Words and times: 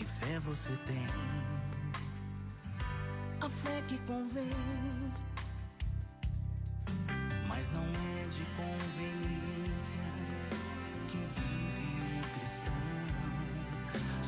Que 0.00 0.06
fé 0.06 0.40
você 0.40 0.74
tem? 0.86 1.06
A 3.38 3.50
fé 3.50 3.82
que 3.86 3.98
convém, 3.98 4.48
mas 7.46 7.70
não 7.72 7.82
é 7.82 8.26
de 8.28 8.42
conveniência 8.56 10.00
que 11.06 11.18
vive 11.18 12.18
o 12.18 12.22
cristão. 12.38 12.80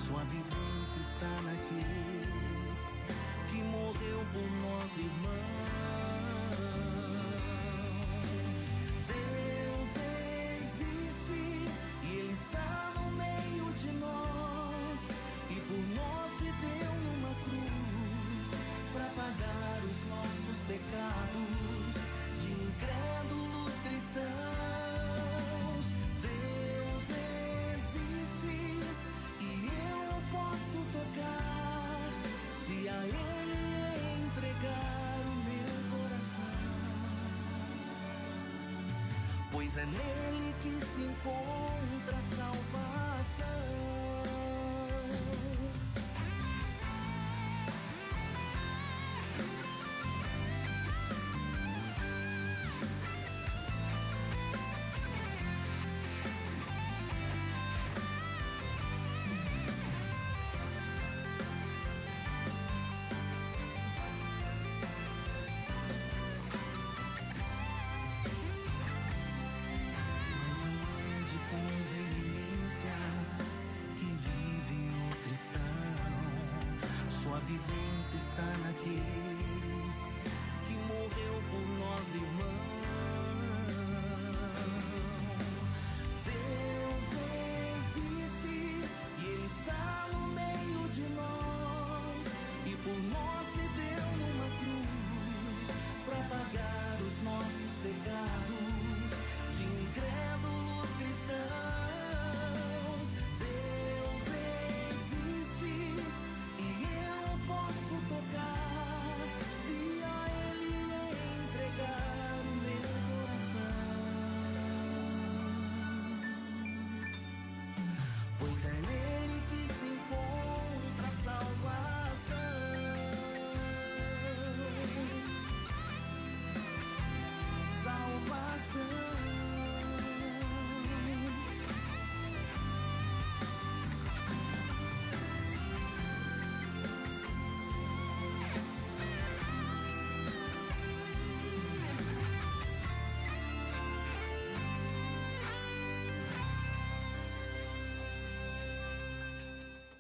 Sua 0.07 0.23
vivência 0.25 1.01
está 1.01 1.41
naquele 1.41 2.21
que 3.49 3.63
morreu 3.63 4.27
por 4.31 4.51
nós, 4.61 4.91
irmãos. 4.99 5.82
Nele 39.87 40.55
que 40.63 40.71
se 40.87 41.03
encontra 41.03 41.72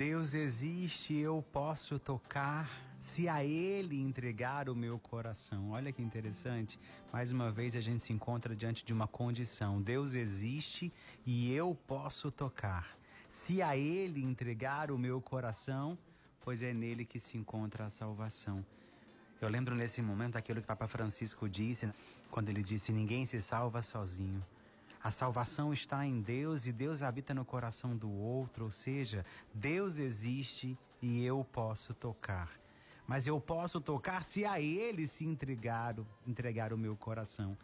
Deus 0.05 0.35
existe, 0.35 1.15
eu 1.15 1.45
posso 1.53 1.97
tocar 1.97 2.69
se 2.99 3.29
a 3.29 3.45
Ele 3.45 4.01
entregar 4.01 4.69
o 4.69 4.75
meu 4.75 4.99
coração. 4.99 5.71
Olha 5.71 5.93
que 5.93 6.03
interessante. 6.03 6.77
Mais 7.13 7.31
uma 7.31 7.53
vez 7.53 7.77
a 7.77 7.81
gente 7.81 8.03
se 8.03 8.13
encontra 8.13 8.57
diante 8.57 8.85
de 8.85 8.93
uma 8.93 9.07
condição. 9.07 9.81
Deus 9.81 10.15
existe 10.15 10.93
e 11.25 11.55
eu 11.55 11.79
posso 11.87 12.33
tocar. 12.33 12.99
Se 13.29 13.63
a 13.63 13.77
Ele 13.77 14.25
entregar 14.25 14.91
o 14.91 14.99
meu 14.99 15.21
coração, 15.21 15.97
pois 16.41 16.65
é 16.65 16.75
nele 16.75 17.05
que 17.05 17.21
se 17.21 17.39
encontra 17.39 17.87
a 17.87 17.91
salvação. 17.91 18.67
Eu 19.41 19.49
lembro 19.49 19.77
nesse 19.77 20.03
momento 20.03 20.35
aquilo 20.35 20.61
que 20.61 20.67
Papa 20.67 20.89
Francisco 20.89 21.49
disse, 21.49 21.89
quando 22.29 22.49
ele 22.49 22.65
disse: 22.65 22.91
Ninguém 22.91 23.25
se 23.25 23.41
salva 23.41 23.81
sozinho. 23.81 24.45
A 25.03 25.11
salvação 25.11 25.73
está 25.73 26.07
em 26.07 26.21
Deus 26.21 26.67
e 26.67 26.73
Deus 26.73 27.03
habita 27.03 27.35
no 27.35 27.45
coração 27.45 27.97
do 27.97 28.09
outro, 28.09 28.65
ou 28.67 28.71
seja, 28.71 29.27
Deus 29.53 29.99
existe 29.99 30.79
e 31.01 31.25
eu 31.25 31.45
posso 31.53 31.93
tocar. 31.93 32.49
Mas 33.05 33.27
eu 33.27 33.41
posso 33.41 33.81
tocar 33.81 34.23
se 34.23 34.45
a 34.45 34.61
Ele 34.61 35.07
se 35.09 35.25
entregar, 35.25 35.97
entregar 36.25 36.73
o 36.73 36.79
meu 36.79 36.97
coração. 36.97 37.59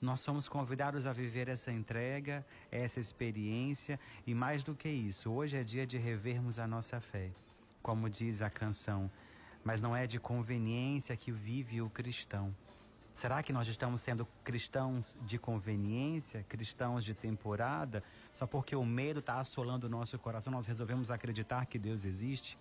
Nós 0.00 0.20
somos 0.20 0.48
convidados 0.48 1.04
a 1.04 1.12
viver 1.12 1.48
essa 1.48 1.72
entrega, 1.72 2.46
essa 2.70 3.00
experiência 3.00 3.98
e 4.24 4.32
mais 4.32 4.62
do 4.62 4.74
que 4.74 4.88
isso, 4.88 5.30
hoje 5.30 5.56
é 5.56 5.64
dia 5.64 5.86
de 5.86 5.98
revermos 5.98 6.60
a 6.60 6.66
nossa 6.66 7.00
fé. 7.00 7.30
Como 7.82 8.08
diz 8.08 8.40
a 8.40 8.48
canção, 8.48 9.10
mas 9.64 9.80
não 9.80 9.96
é 9.96 10.06
de 10.06 10.20
conveniência 10.20 11.16
que 11.16 11.32
vive 11.32 11.82
o 11.82 11.90
cristão. 11.90 12.54
Será 13.14 13.42
que 13.42 13.52
nós 13.52 13.68
estamos 13.68 14.00
sendo 14.00 14.26
cristãos 14.42 15.16
de 15.22 15.38
conveniência, 15.38 16.44
cristãos 16.48 17.04
de 17.04 17.14
temporada, 17.14 18.02
só 18.32 18.46
porque 18.46 18.74
o 18.74 18.84
medo 18.84 19.20
está 19.20 19.38
assolando 19.38 19.86
o 19.86 19.90
nosso 19.90 20.18
coração, 20.18 20.52
nós 20.52 20.66
resolvemos 20.66 21.10
acreditar 21.10 21.66
que 21.66 21.78
Deus 21.78 22.04
existe? 22.04 22.58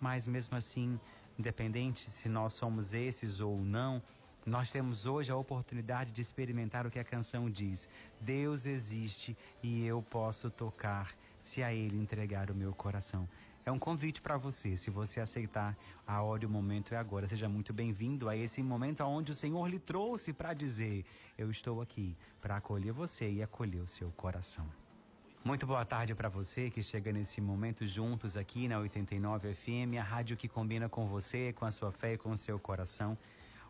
Mas 0.00 0.26
mesmo 0.26 0.56
assim, 0.56 0.98
independente 1.38 2.10
se 2.10 2.28
nós 2.28 2.54
somos 2.54 2.94
esses 2.94 3.40
ou 3.40 3.58
não, 3.60 4.02
nós 4.44 4.70
temos 4.70 5.06
hoje 5.06 5.32
a 5.32 5.36
oportunidade 5.36 6.12
de 6.12 6.20
experimentar 6.20 6.86
o 6.86 6.90
que 6.90 6.98
a 6.98 7.04
canção 7.04 7.48
diz: 7.48 7.88
Deus 8.20 8.66
existe 8.66 9.36
e 9.62 9.84
eu 9.86 10.02
posso 10.02 10.50
tocar 10.50 11.14
se 11.40 11.62
a 11.62 11.72
Ele 11.72 11.96
entregar 11.96 12.50
o 12.50 12.54
meu 12.54 12.74
coração. 12.74 13.28
É 13.66 13.72
um 13.72 13.78
convite 13.78 14.20
para 14.20 14.36
você, 14.36 14.76
se 14.76 14.90
você 14.90 15.20
aceitar, 15.20 15.74
a 16.06 16.20
hora 16.22 16.42
e 16.42 16.46
o 16.46 16.50
momento 16.50 16.92
é 16.92 16.98
agora. 16.98 17.26
Seja 17.26 17.48
muito 17.48 17.72
bem-vindo 17.72 18.28
a 18.28 18.36
esse 18.36 18.62
momento 18.62 19.02
onde 19.04 19.32
o 19.32 19.34
Senhor 19.34 19.66
lhe 19.66 19.78
trouxe 19.78 20.34
para 20.34 20.52
dizer: 20.52 21.02
Eu 21.38 21.50
estou 21.50 21.80
aqui 21.80 22.14
para 22.42 22.56
acolher 22.56 22.92
você 22.92 23.30
e 23.30 23.42
acolher 23.42 23.80
o 23.80 23.86
seu 23.86 24.10
coração. 24.10 24.66
Muito 25.42 25.66
boa 25.66 25.84
tarde 25.84 26.14
para 26.14 26.28
você 26.28 26.68
que 26.68 26.82
chega 26.82 27.10
nesse 27.10 27.40
momento 27.40 27.86
juntos 27.86 28.36
aqui 28.36 28.68
na 28.68 28.78
89 28.78 29.54
FM, 29.54 29.96
a 29.98 30.02
rádio 30.02 30.36
que 30.36 30.46
combina 30.46 30.86
com 30.86 31.06
você, 31.06 31.54
com 31.54 31.64
a 31.64 31.70
sua 31.70 31.90
fé 31.90 32.14
e 32.14 32.18
com 32.18 32.32
o 32.32 32.36
seu 32.36 32.58
coração. 32.58 33.16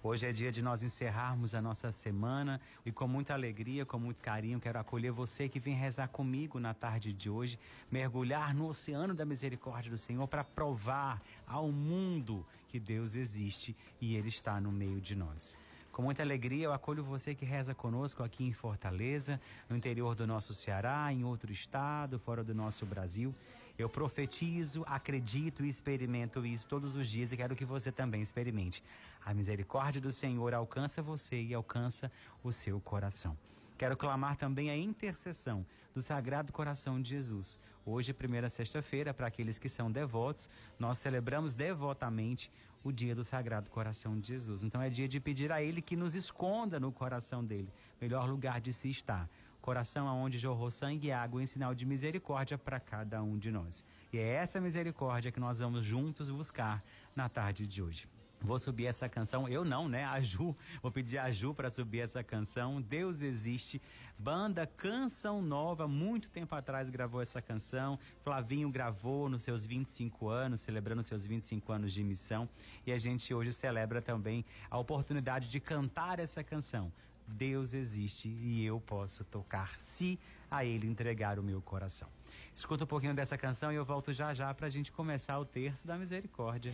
Hoje 0.07 0.27
é 0.27 0.33
dia 0.33 0.53
de 0.53 0.61
nós 0.61 0.83
encerrarmos 0.83 1.55
a 1.55 1.63
nossa 1.63 1.91
semana 1.91 2.61
e 2.85 2.93
com 2.93 3.09
muita 3.09 3.33
alegria, 3.33 3.87
com 3.87 3.99
muito 3.99 4.21
carinho, 4.21 4.61
quero 4.61 4.79
acolher 4.79 5.11
você 5.11 5.49
que 5.49 5.59
vem 5.59 5.75
rezar 5.75 6.09
comigo 6.09 6.61
na 6.61 6.75
tarde 6.75 7.11
de 7.11 7.31
hoje, 7.31 7.59
mergulhar 7.91 8.55
no 8.55 8.69
oceano 8.69 9.15
da 9.15 9.25
misericórdia 9.25 9.91
do 9.91 9.97
Senhor 9.97 10.29
para 10.29 10.45
provar 10.45 11.23
ao 11.47 11.73
mundo 11.73 12.45
que 12.69 12.79
Deus 12.79 13.15
existe 13.15 13.75
e 13.99 14.15
Ele 14.15 14.29
está 14.29 14.61
no 14.61 14.71
meio 14.71 15.01
de 15.01 15.17
nós. 15.17 15.57
Com 15.91 16.03
muita 16.03 16.23
alegria, 16.23 16.67
eu 16.67 16.75
acolho 16.75 17.03
você 17.03 17.35
que 17.35 17.47
reza 17.47 17.75
conosco 17.75 18.23
aqui 18.23 18.45
em 18.45 18.53
Fortaleza, 18.53 19.41
no 19.71 19.77
interior 19.77 20.15
do 20.15 20.27
nosso 20.27 20.53
Ceará, 20.53 21.11
em 21.11 21.25
outro 21.25 21.51
estado, 21.51 22.19
fora 22.19 22.45
do 22.45 22.55
nosso 22.55 22.85
Brasil. 22.85 23.35
Eu 23.77 23.89
profetizo, 23.89 24.85
acredito 24.87 25.65
e 25.65 25.69
experimento 25.69 26.47
isso 26.47 26.67
todos 26.67 26.95
os 26.95 27.09
dias 27.09 27.33
e 27.33 27.37
quero 27.37 27.57
que 27.57 27.65
você 27.65 27.91
também 27.91 28.23
experimente. 28.23 28.83
A 29.25 29.35
misericórdia 29.35 30.01
do 30.01 30.13
Senhor 30.13 30.55
alcança 30.55 31.03
você 31.03 31.43
e 31.43 31.53
alcança 31.53 32.11
o 32.43 32.53
seu 32.53 32.81
coração. 32.81 33.37
Quero 33.77 33.97
clamar 33.97 34.37
também 34.37 34.71
a 34.71 34.77
intercessão 34.77 35.67
do 35.93 36.01
Sagrado 36.01 36.53
Coração 36.53 37.03
de 37.03 37.09
Jesus. 37.09 37.59
Hoje, 37.85 38.13
primeira 38.13 38.49
sexta-feira, 38.49 39.13
para 39.13 39.27
aqueles 39.27 39.59
que 39.59 39.69
são 39.69 39.91
devotos, 39.91 40.49
nós 40.79 40.99
celebramos 40.99 41.57
devotamente 41.57 42.51
o 42.85 42.93
dia 42.93 43.15
do 43.15 43.25
Sagrado 43.25 43.69
Coração 43.71 44.19
de 44.19 44.29
Jesus. 44.29 44.63
Então 44.63 44.81
é 44.81 44.89
dia 44.89 45.09
de 45.09 45.19
pedir 45.19 45.51
a 45.51 45.61
Ele 45.61 45.83
que 45.83 45.97
nos 45.97 46.15
esconda 46.15 46.79
no 46.79 46.93
coração 46.93 47.45
dele, 47.45 47.73
melhor 48.01 48.29
lugar 48.29 48.61
de 48.61 48.73
se 48.73 48.89
estar. 48.89 49.29
Coração 49.65 50.07
aonde 50.07 50.37
jorrou 50.37 50.71
sangue 50.71 51.07
e 51.07 51.11
água 51.11 51.43
em 51.43 51.47
sinal 51.47 51.75
de 51.75 51.87
misericórdia 51.87 52.59
para 52.59 52.79
cada 52.79 53.23
um 53.23 53.39
de 53.39 53.51
nós. 53.51 53.83
E 54.13 54.19
é 54.19 54.29
essa 54.35 54.61
misericórdia 54.61 55.33
que 55.33 55.41
nós 55.41 55.59
vamos 55.59 55.83
juntos 55.83 56.29
buscar 56.29 56.85
na 57.17 57.31
tarde 57.31 57.67
de 57.67 57.83
hoje. 57.83 58.07
Vou 58.43 58.59
subir 58.59 58.85
essa 58.85 59.09
canção, 59.09 59.49
eu 59.49 59.65
não, 59.65 59.89
né? 59.89 60.05
A 60.05 60.21
Ju, 60.21 60.55
vou 60.83 60.93
pedir 60.93 61.17
a 61.17 61.31
Ju 61.31 61.55
para 61.55 61.71
subir 61.71 62.01
essa 62.01 62.23
canção. 62.23 62.79
Deus 62.79 63.23
existe. 63.23 63.81
Banda 64.19 64.67
Canção 64.67 65.41
Nova, 65.41 65.89
muito 65.89 66.29
tempo 66.29 66.55
atrás 66.55 66.91
gravou 66.91 67.23
essa 67.23 67.41
canção. 67.41 67.99
Flavinho 68.23 68.71
gravou 68.71 69.31
nos 69.31 69.41
seus 69.41 69.65
25 69.65 70.29
anos, 70.29 70.61
celebrando 70.61 71.03
seus 71.03 71.25
25 71.25 71.73
anos 71.73 71.91
de 71.91 72.05
missão. 72.05 72.47
E 72.87 72.93
a 72.93 72.99
gente 72.99 73.33
hoje 73.33 73.51
celebra 73.51 74.03
também 74.03 74.45
a 74.71 74.77
oportunidade 74.77 75.49
de 75.49 75.59
cantar 75.59 76.19
essa 76.19 76.45
canção. 76.45 76.93
Deus 77.27 77.73
existe 77.75 78.29
e 78.29 78.65
eu 78.65 78.81
posso 78.81 79.25
tocar 79.25 79.79
se 79.79 80.19
a 80.51 80.65
Ele 80.65 80.87
entregar 80.87 81.39
o 81.39 81.43
meu 81.43 81.61
coração. 81.61 82.09
Escuta 82.55 82.85
um 82.85 82.87
pouquinho 82.87 83.15
dessa 83.15 83.37
canção 83.37 83.73
e 83.73 83.77
eu 83.77 83.85
volto 83.85 84.13
já 84.13 84.33
já 84.33 84.53
para 84.55 84.67
a 84.67 84.71
gente 84.71 84.93
começar 84.93 85.39
o 85.39 85.45
terço 85.45 85.87
da 85.87 85.99
misericórdia. 85.99 86.73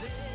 pois 0.00 0.33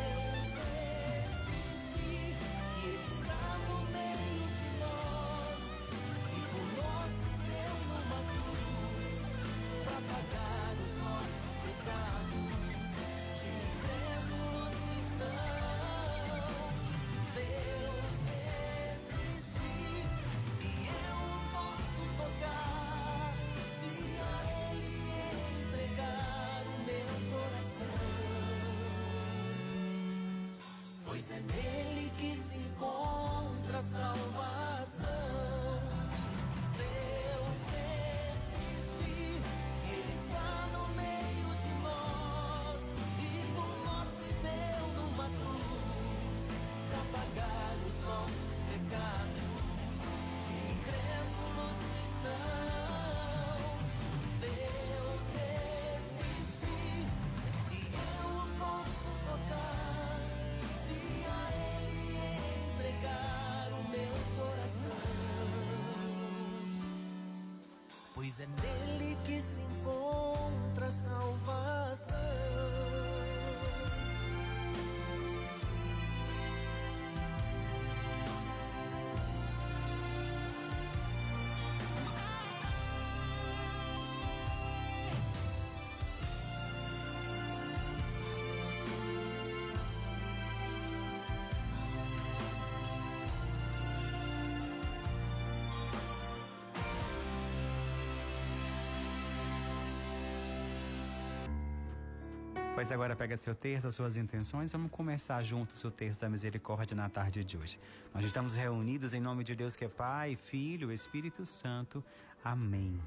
Pois 102.80 102.90
agora 102.90 103.14
pega 103.14 103.36
seu 103.36 103.54
terço, 103.54 103.88
as 103.88 103.94
suas 103.94 104.16
intenções, 104.16 104.72
vamos 104.72 104.90
começar 104.90 105.42
junto 105.42 105.74
o 105.86 105.90
terço 105.90 106.22
da 106.22 106.30
misericórdia 106.30 106.96
na 106.96 107.10
tarde 107.10 107.44
de 107.44 107.58
hoje. 107.58 107.78
Nós 108.14 108.24
estamos 108.24 108.54
reunidos 108.54 109.12
em 109.12 109.20
nome 109.20 109.44
de 109.44 109.54
Deus 109.54 109.76
que 109.76 109.84
é 109.84 109.88
Pai, 109.88 110.34
Filho, 110.34 110.90
Espírito 110.90 111.44
Santo. 111.44 112.02
Amém. 112.42 112.98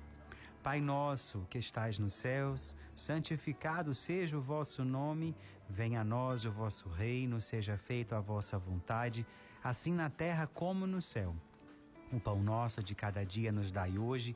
Pai 0.62 0.80
nosso 0.80 1.48
que 1.50 1.58
estais 1.58 1.98
nos 1.98 2.14
céus, 2.14 2.76
santificado 2.96 3.96
seja 3.96 4.38
o 4.38 4.42
vosso 4.42 4.86
nome, 4.86 5.36
venha 5.68 6.02
a 6.02 6.04
nós 6.04 6.46
o 6.46 6.52
vosso 6.52 6.88
reino, 6.88 7.42
seja 7.42 7.76
feita 7.76 8.16
a 8.16 8.22
vossa 8.22 8.60
vontade, 8.60 9.26
assim 9.64 9.92
na 9.92 10.08
terra 10.08 10.46
como 10.46 10.86
no 10.86 11.02
céu. 11.02 11.36
O 12.12 12.20
pão 12.20 12.44
nosso 12.44 12.84
de 12.84 12.94
cada 12.94 13.26
dia 13.26 13.52
nos 13.52 13.72
dai 13.72 13.98
hoje, 13.98 14.36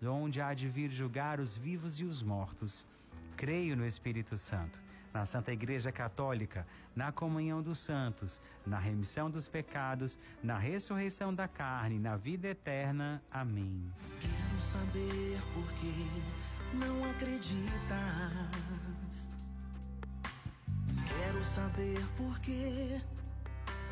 de 0.00 0.08
onde 0.08 0.40
há 0.40 0.54
de 0.54 0.68
vir 0.68 0.90
julgar 0.90 1.38
os 1.38 1.56
vivos 1.56 2.00
e 2.00 2.04
os 2.04 2.22
mortos. 2.22 2.86
Creio 3.36 3.76
no 3.76 3.84
Espírito 3.84 4.36
Santo, 4.36 4.80
na 5.12 5.26
Santa 5.26 5.52
Igreja 5.52 5.92
Católica, 5.92 6.66
na 6.96 7.12
comunhão 7.12 7.62
dos 7.62 7.78
santos, 7.78 8.40
na 8.66 8.78
remissão 8.78 9.30
dos 9.30 9.48
pecados, 9.48 10.18
na 10.42 10.58
ressurreição 10.58 11.34
da 11.34 11.46
carne, 11.46 11.98
na 11.98 12.16
vida 12.16 12.48
eterna. 12.48 13.22
Amém. 13.30 13.92
Quero 14.20 14.60
saber 14.72 15.38
por 15.54 15.70
que 15.74 16.06
não 16.76 17.10
acreditas. 17.10 17.60
Quero 21.08 21.44
saber 21.44 21.98
por 22.16 22.38
que 22.40 23.00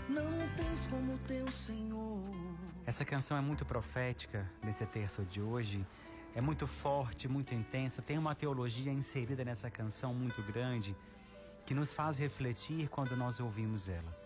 não 0.08 0.30
tens 0.56 0.86
como 0.88 1.18
teu 1.26 1.46
Senhor. 1.48 2.47
Essa 2.88 3.04
canção 3.04 3.36
é 3.36 3.40
muito 3.42 3.66
profética 3.66 4.50
nesse 4.64 4.86
terço 4.86 5.22
de 5.22 5.42
hoje. 5.42 5.86
É 6.34 6.40
muito 6.40 6.66
forte, 6.66 7.28
muito 7.28 7.54
intensa. 7.54 8.00
Tem 8.00 8.16
uma 8.16 8.34
teologia 8.34 8.90
inserida 8.90 9.44
nessa 9.44 9.70
canção 9.70 10.14
muito 10.14 10.42
grande 10.42 10.96
que 11.66 11.74
nos 11.74 11.92
faz 11.92 12.16
refletir 12.16 12.88
quando 12.88 13.14
nós 13.14 13.40
ouvimos 13.40 13.90
ela. 13.90 14.18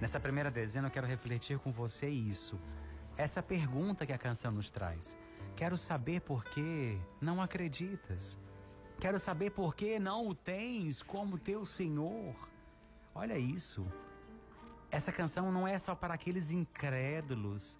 Nessa 0.00 0.20
primeira 0.20 0.52
dezena, 0.52 0.86
eu 0.86 0.92
quero 0.92 1.04
refletir 1.08 1.58
com 1.58 1.72
você 1.72 2.08
isso. 2.08 2.56
Essa 3.16 3.42
pergunta 3.42 4.06
que 4.06 4.12
a 4.12 4.18
canção 4.18 4.52
nos 4.52 4.70
traz. 4.70 5.18
Quero 5.56 5.76
saber 5.76 6.20
por 6.20 6.44
que 6.44 6.96
não 7.20 7.42
acreditas. 7.42 8.38
Quero 9.00 9.18
saber 9.18 9.50
por 9.50 9.74
que 9.74 9.98
não 9.98 10.28
o 10.28 10.32
tens 10.32 11.02
como 11.02 11.36
teu 11.36 11.66
Senhor. 11.66 12.36
Olha 13.12 13.36
isso. 13.36 13.84
Essa 14.90 15.12
canção 15.12 15.52
não 15.52 15.68
é 15.68 15.78
só 15.78 15.94
para 15.94 16.14
aqueles 16.14 16.50
incrédulos, 16.50 17.78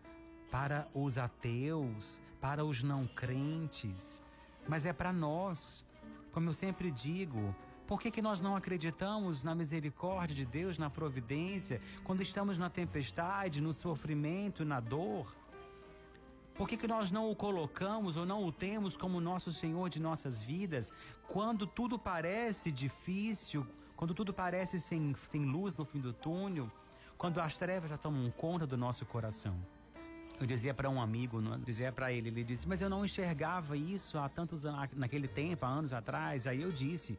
para 0.50 0.87
os 0.95 1.19
ateus, 1.19 2.23
para 2.40 2.64
os 2.64 2.83
não 2.83 3.07
crentes, 3.07 4.21
mas 4.69 4.87
é 4.87 4.93
para 4.93 5.12
nós. 5.12 5.85
Como 6.31 6.49
eu 6.49 6.55
sempre 6.55 6.88
digo, 6.93 7.55
por 7.85 8.00
que, 8.00 8.12
que 8.12 8.23
nós 8.23 8.40
não 8.40 8.55
acreditamos 8.55 9.43
na 9.43 9.57
misericórdia 9.57 10.37
de 10.37 10.47
Deus, 10.47 10.79
na 10.79 10.88
providência, 10.88 11.81
quando 12.05 12.23
estamos 12.23 12.57
na 12.57 12.71
tempestade, 12.71 13.61
no 13.61 13.75
sofrimento, 13.75 14.64
na 14.64 14.79
dor? 14.79 15.35
Por 16.55 16.69
que, 16.69 16.76
que 16.76 16.87
nós 16.87 17.11
não 17.11 17.29
o 17.29 17.35
colocamos 17.35 18.17
ou 18.17 18.25
não 18.25 18.45
o 18.45 18.52
temos 18.52 18.97
como 18.97 19.21
nosso 19.21 19.50
Senhor 19.50 19.88
de 19.88 20.00
nossas 20.00 20.40
vidas 20.40 20.93
quando 21.26 21.67
tudo 21.67 21.99
parece 21.99 22.71
difícil, 22.71 23.67
quando 23.97 24.14
tudo 24.14 24.33
parece 24.33 24.79
sem, 24.79 25.17
luz 25.35 25.76
no 25.76 25.85
fim 25.85 25.99
do 25.99 26.12
túnel, 26.12 26.71
quando 27.20 27.38
as 27.38 27.54
trevas 27.54 27.90
já 27.90 27.98
tomam 27.98 28.30
conta 28.30 28.66
do 28.66 28.78
nosso 28.78 29.04
coração? 29.04 29.54
Eu 30.40 30.46
dizia 30.46 30.72
para 30.72 30.88
um 30.88 30.98
amigo, 30.98 31.38
dizia 31.58 31.92
para 31.92 32.10
ele, 32.10 32.30
ele 32.30 32.42
disse, 32.42 32.66
mas 32.66 32.80
eu 32.80 32.88
não 32.88 33.04
enxergava 33.04 33.76
isso 33.76 34.16
há 34.16 34.26
tantos 34.26 34.64
anos, 34.64 34.88
naquele 34.94 35.28
tempo, 35.28 35.66
há 35.66 35.68
anos 35.68 35.92
atrás. 35.92 36.46
Aí 36.46 36.62
eu 36.62 36.70
disse, 36.70 37.18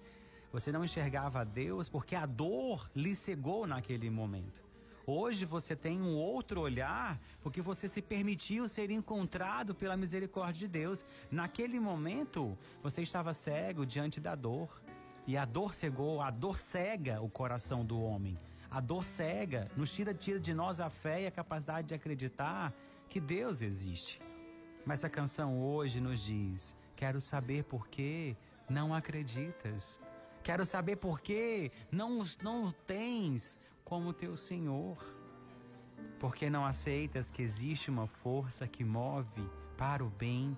você 0.51 0.71
não 0.71 0.83
enxergava 0.83 1.45
Deus 1.45 1.87
porque 1.87 2.15
a 2.15 2.25
dor 2.25 2.89
lhe 2.95 3.13
cegou 3.13 3.67
naquele 3.67 4.09
momento. 4.09 4.63
Hoje 5.05 5.45
você 5.45 5.75
tem 5.75 6.01
um 6.01 6.15
outro 6.15 6.61
olhar 6.61 7.21
porque 7.43 7.61
você 7.61 7.87
se 7.87 8.01
permitiu 8.01 8.67
ser 8.67 8.89
encontrado 8.89 9.75
pela 9.75 9.95
misericórdia 9.95 10.61
de 10.61 10.67
Deus. 10.67 11.05
Naquele 11.29 11.79
momento 11.79 12.57
você 12.81 13.03
estava 13.03 13.35
cego 13.35 13.85
diante 13.85 14.19
da 14.19 14.33
dor. 14.33 14.81
E 15.27 15.37
a 15.37 15.45
dor 15.45 15.75
cegou, 15.75 16.23
a 16.23 16.31
dor 16.31 16.57
cega 16.57 17.21
o 17.21 17.29
coração 17.29 17.85
do 17.85 18.01
homem. 18.01 18.35
A 18.71 18.79
dor 18.79 19.03
cega, 19.03 19.69
nos 19.75 19.93
tira, 19.93 20.13
tira 20.13 20.39
de 20.39 20.53
nós 20.53 20.79
a 20.79 20.89
fé 20.89 21.23
e 21.23 21.27
a 21.27 21.31
capacidade 21.31 21.89
de 21.89 21.93
acreditar 21.93 22.73
que 23.09 23.19
Deus 23.19 23.61
existe. 23.61 24.21
Mas 24.85 25.03
a 25.03 25.09
canção 25.09 25.61
hoje 25.61 25.99
nos 25.99 26.21
diz: 26.21 26.73
Quero 26.95 27.19
saber 27.19 27.65
por 27.65 27.89
que 27.89 28.37
não 28.69 28.93
acreditas. 28.95 29.99
Quero 30.41 30.65
saber 30.65 30.95
por 30.95 31.19
que 31.19 31.69
não, 31.91 32.23
não 32.41 32.71
tens 32.87 33.59
como 33.83 34.13
teu 34.13 34.37
Senhor. 34.37 34.97
Porque 36.17 36.49
não 36.49 36.65
aceitas 36.65 37.29
que 37.29 37.41
existe 37.41 37.91
uma 37.91 38.07
força 38.07 38.69
que 38.69 38.85
move 38.85 39.49
para 39.77 40.01
o 40.01 40.09
bem. 40.09 40.57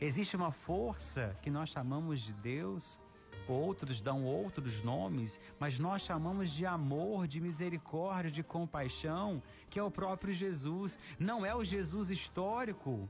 Existe 0.00 0.34
uma 0.34 0.50
força 0.50 1.38
que 1.42 1.50
nós 1.50 1.68
chamamos 1.68 2.20
de 2.20 2.32
Deus 2.32 3.00
Outros 3.48 4.00
dão 4.00 4.24
outros 4.24 4.82
nomes, 4.84 5.40
mas 5.58 5.78
nós 5.78 6.02
chamamos 6.02 6.50
de 6.50 6.64
amor, 6.64 7.26
de 7.26 7.40
misericórdia, 7.40 8.30
de 8.30 8.42
compaixão, 8.42 9.42
que 9.68 9.78
é 9.78 9.82
o 9.82 9.90
próprio 9.90 10.32
Jesus. 10.32 10.98
Não 11.18 11.44
é 11.44 11.54
o 11.54 11.64
Jesus 11.64 12.10
histórico, 12.10 13.08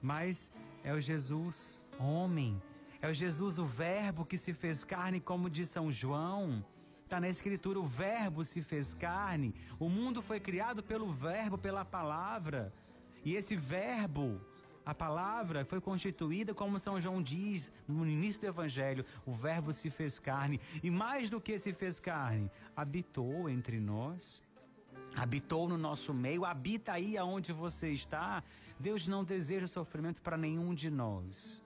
mas 0.00 0.50
é 0.82 0.92
o 0.92 1.00
Jesus 1.00 1.82
homem. 1.98 2.60
É 3.02 3.08
o 3.08 3.12
Jesus, 3.12 3.58
o 3.58 3.66
Verbo 3.66 4.24
que 4.24 4.38
se 4.38 4.54
fez 4.54 4.82
carne, 4.84 5.20
como 5.20 5.50
diz 5.50 5.68
São 5.68 5.92
João. 5.92 6.64
Está 7.02 7.20
na 7.20 7.28
Escritura: 7.28 7.78
o 7.78 7.86
Verbo 7.86 8.44
se 8.44 8.62
fez 8.62 8.94
carne. 8.94 9.54
O 9.78 9.90
mundo 9.90 10.22
foi 10.22 10.40
criado 10.40 10.82
pelo 10.82 11.12
Verbo, 11.12 11.58
pela 11.58 11.84
palavra. 11.84 12.72
E 13.22 13.34
esse 13.34 13.56
Verbo 13.56 14.40
a 14.84 14.94
palavra 14.94 15.64
foi 15.64 15.80
constituída, 15.80 16.52
como 16.52 16.78
São 16.78 17.00
João 17.00 17.22
diz 17.22 17.72
no 17.88 18.06
início 18.06 18.42
do 18.42 18.48
Evangelho, 18.48 19.04
o 19.24 19.32
Verbo 19.32 19.72
se 19.72 19.88
fez 19.88 20.18
carne. 20.18 20.60
E 20.82 20.90
mais 20.90 21.30
do 21.30 21.40
que 21.40 21.58
se 21.58 21.72
fez 21.72 21.98
carne, 21.98 22.50
habitou 22.76 23.48
entre 23.48 23.80
nós, 23.80 24.42
habitou 25.16 25.68
no 25.68 25.78
nosso 25.78 26.12
meio, 26.12 26.44
habita 26.44 26.92
aí 26.92 27.16
aonde 27.16 27.52
você 27.52 27.90
está. 27.90 28.42
Deus 28.78 29.08
não 29.08 29.24
deseja 29.24 29.66
sofrimento 29.66 30.20
para 30.20 30.36
nenhum 30.36 30.74
de 30.74 30.90
nós. 30.90 31.64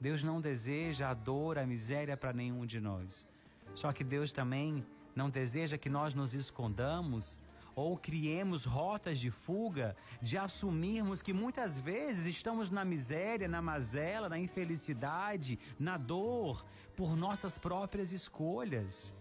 Deus 0.00 0.22
não 0.22 0.40
deseja 0.40 1.10
a 1.10 1.14
dor, 1.14 1.58
a 1.58 1.66
miséria 1.66 2.16
para 2.16 2.32
nenhum 2.32 2.64
de 2.64 2.80
nós. 2.80 3.28
Só 3.74 3.92
que 3.92 4.04
Deus 4.04 4.32
também 4.32 4.84
não 5.14 5.28
deseja 5.28 5.76
que 5.76 5.90
nós 5.90 6.14
nos 6.14 6.34
escondamos 6.34 7.38
ou 7.76 7.98
criemos 7.98 8.64
rotas 8.64 9.18
de 9.18 9.30
fuga, 9.30 9.94
de 10.22 10.38
assumirmos 10.38 11.20
que 11.20 11.34
muitas 11.34 11.78
vezes 11.78 12.26
estamos 12.26 12.70
na 12.70 12.86
miséria, 12.86 13.46
na 13.46 13.60
mazela, 13.60 14.30
na 14.30 14.38
infelicidade, 14.38 15.58
na 15.78 15.98
dor, 15.98 16.64
por 16.96 17.14
nossas 17.14 17.58
próprias 17.58 18.12
escolhas. 18.12 19.14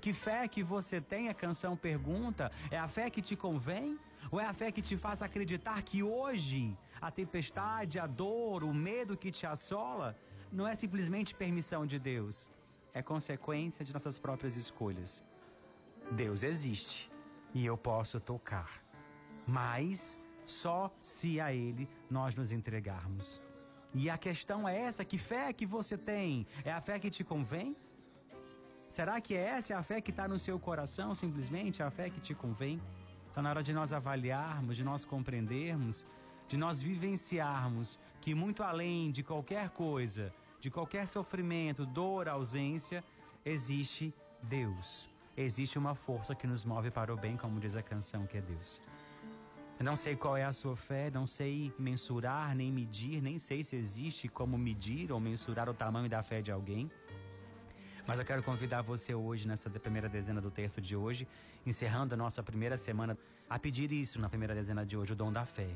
Que 0.00 0.14
fé 0.14 0.48
que 0.48 0.62
você 0.62 1.02
tem? 1.02 1.28
A 1.28 1.34
canção 1.34 1.76
pergunta: 1.76 2.50
é 2.70 2.78
a 2.78 2.88
fé 2.88 3.10
que 3.10 3.20
te 3.20 3.36
convém? 3.36 3.98
Ou 4.30 4.40
é 4.40 4.46
a 4.46 4.54
fé 4.54 4.72
que 4.72 4.80
te 4.80 4.96
faz 4.96 5.20
acreditar 5.20 5.82
que 5.82 6.02
hoje 6.02 6.74
a 6.98 7.10
tempestade, 7.10 7.98
a 7.98 8.06
dor, 8.06 8.64
o 8.64 8.72
medo 8.72 9.18
que 9.18 9.30
te 9.30 9.46
assola 9.46 10.16
não 10.50 10.66
é 10.66 10.74
simplesmente 10.74 11.34
permissão 11.34 11.86
de 11.86 11.98
Deus, 11.98 12.48
é 12.94 13.02
consequência 13.02 13.84
de 13.84 13.92
nossas 13.92 14.18
próprias 14.18 14.56
escolhas? 14.56 15.22
Deus 16.10 16.42
existe 16.42 17.11
e 17.54 17.64
eu 17.64 17.76
posso 17.76 18.20
tocar. 18.20 18.82
Mas 19.46 20.20
só 20.44 20.90
se 21.00 21.40
a 21.40 21.52
Ele 21.52 21.88
nós 22.10 22.34
nos 22.34 22.52
entregarmos. 22.52 23.40
E 23.94 24.08
a 24.08 24.16
questão 24.16 24.68
é 24.68 24.78
essa: 24.78 25.04
que 25.04 25.18
fé 25.18 25.52
que 25.52 25.66
você 25.66 25.96
tem? 25.96 26.46
É 26.64 26.72
a 26.72 26.80
fé 26.80 26.98
que 26.98 27.10
te 27.10 27.24
convém? 27.24 27.76
Será 28.88 29.20
que 29.20 29.34
essa 29.34 29.72
é 29.72 29.76
a 29.76 29.82
fé 29.82 30.00
que 30.00 30.10
está 30.10 30.28
no 30.28 30.38
seu 30.38 30.58
coração, 30.58 31.14
simplesmente 31.14 31.82
a 31.82 31.90
fé 31.90 32.10
que 32.10 32.20
te 32.20 32.34
convém? 32.34 32.80
Está 33.28 33.40
na 33.40 33.48
hora 33.50 33.62
de 33.62 33.72
nós 33.72 33.92
avaliarmos, 33.92 34.76
de 34.76 34.84
nós 34.84 35.04
compreendermos, 35.04 36.06
de 36.46 36.58
nós 36.58 36.82
vivenciarmos 36.82 37.98
que 38.20 38.34
muito 38.34 38.62
além 38.62 39.10
de 39.10 39.22
qualquer 39.22 39.70
coisa, 39.70 40.32
de 40.60 40.70
qualquer 40.70 41.08
sofrimento, 41.08 41.86
dor, 41.86 42.28
ausência, 42.28 43.02
existe 43.44 44.14
Deus 44.42 45.11
existe 45.36 45.78
uma 45.78 45.94
força 45.94 46.34
que 46.34 46.46
nos 46.46 46.64
move 46.64 46.90
para 46.90 47.12
o 47.12 47.16
bem, 47.16 47.36
como 47.36 47.58
diz 47.58 47.76
a 47.76 47.82
canção, 47.82 48.26
que 48.26 48.38
é 48.38 48.40
Deus. 48.40 48.80
Eu 49.78 49.84
não 49.84 49.96
sei 49.96 50.14
qual 50.14 50.36
é 50.36 50.44
a 50.44 50.52
sua 50.52 50.76
fé, 50.76 51.10
não 51.10 51.26
sei 51.26 51.72
mensurar, 51.78 52.54
nem 52.54 52.70
medir, 52.70 53.20
nem 53.20 53.38
sei 53.38 53.64
se 53.64 53.74
existe 53.74 54.28
como 54.28 54.56
medir 54.56 55.10
ou 55.10 55.18
mensurar 55.18 55.68
o 55.68 55.74
tamanho 55.74 56.08
da 56.08 56.22
fé 56.22 56.40
de 56.40 56.52
alguém. 56.52 56.90
Mas 58.06 58.18
eu 58.18 58.24
quero 58.24 58.42
convidar 58.42 58.82
você 58.82 59.14
hoje, 59.14 59.48
nessa 59.48 59.70
primeira 59.70 60.08
dezena 60.08 60.40
do 60.40 60.50
texto 60.50 60.80
de 60.80 60.94
hoje, 60.94 61.26
encerrando 61.64 62.14
a 62.14 62.16
nossa 62.16 62.42
primeira 62.42 62.76
semana, 62.76 63.16
a 63.48 63.58
pedir 63.58 63.90
isso 63.90 64.20
na 64.20 64.28
primeira 64.28 64.54
dezena 64.54 64.84
de 64.84 64.96
hoje, 64.96 65.12
o 65.12 65.16
dom 65.16 65.32
da 65.32 65.44
fé. 65.44 65.70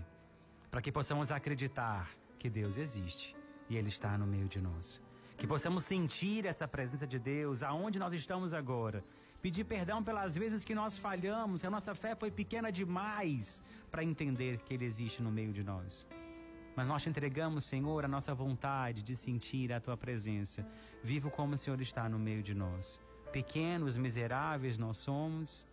Para 0.70 0.82
que 0.82 0.92
possamos 0.92 1.30
acreditar 1.30 2.10
que 2.38 2.50
Deus 2.50 2.76
existe 2.76 3.34
e 3.68 3.76
Ele 3.76 3.88
está 3.88 4.16
no 4.18 4.26
meio 4.26 4.46
de 4.46 4.60
nós. 4.60 5.00
Que 5.36 5.46
possamos 5.46 5.84
sentir 5.84 6.46
essa 6.46 6.66
presença 6.68 7.06
de 7.06 7.18
Deus 7.18 7.62
aonde 7.62 7.98
nós 7.98 8.12
estamos 8.12 8.52
agora 8.52 9.04
pedir 9.46 9.62
perdão 9.62 10.02
pelas 10.02 10.34
vezes 10.34 10.64
que 10.64 10.74
nós 10.74 10.98
falhamos, 10.98 11.60
que 11.60 11.68
a 11.68 11.70
nossa 11.70 11.94
fé 11.94 12.16
foi 12.16 12.32
pequena 12.32 12.68
demais 12.72 13.62
para 13.92 14.02
entender 14.02 14.58
que 14.64 14.74
Ele 14.74 14.84
existe 14.84 15.22
no 15.22 15.30
meio 15.30 15.52
de 15.52 15.62
nós. 15.62 16.04
Mas 16.74 16.84
nós 16.88 17.02
te 17.04 17.08
entregamos, 17.08 17.62
Senhor, 17.64 18.04
a 18.04 18.08
nossa 18.08 18.34
vontade 18.34 19.04
de 19.04 19.14
sentir 19.14 19.72
a 19.72 19.78
Tua 19.78 19.96
presença. 19.96 20.66
Vivo 21.00 21.30
como 21.30 21.54
o 21.54 21.56
Senhor 21.56 21.80
está 21.80 22.08
no 22.08 22.18
meio 22.18 22.42
de 22.42 22.54
nós. 22.56 23.00
Pequenos 23.30 23.96
miseráveis 23.96 24.78
nós 24.78 24.96
somos, 24.96 25.64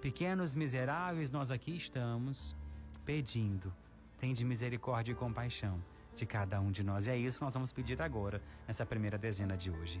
pequenos 0.00 0.54
miseráveis 0.54 1.30
nós 1.30 1.50
aqui 1.50 1.76
estamos, 1.76 2.56
pedindo. 3.04 3.70
Tem 4.18 4.32
de 4.32 4.42
misericórdia 4.42 5.12
e 5.12 5.14
compaixão 5.14 5.78
de 6.16 6.24
cada 6.24 6.58
um 6.62 6.70
de 6.70 6.82
nós. 6.82 7.06
E 7.06 7.10
é 7.10 7.16
isso 7.18 7.40
que 7.40 7.44
nós 7.44 7.52
vamos 7.52 7.72
pedir 7.72 8.00
agora, 8.00 8.40
nessa 8.66 8.86
primeira 8.86 9.18
dezena 9.18 9.54
de 9.54 9.70
hoje. 9.70 10.00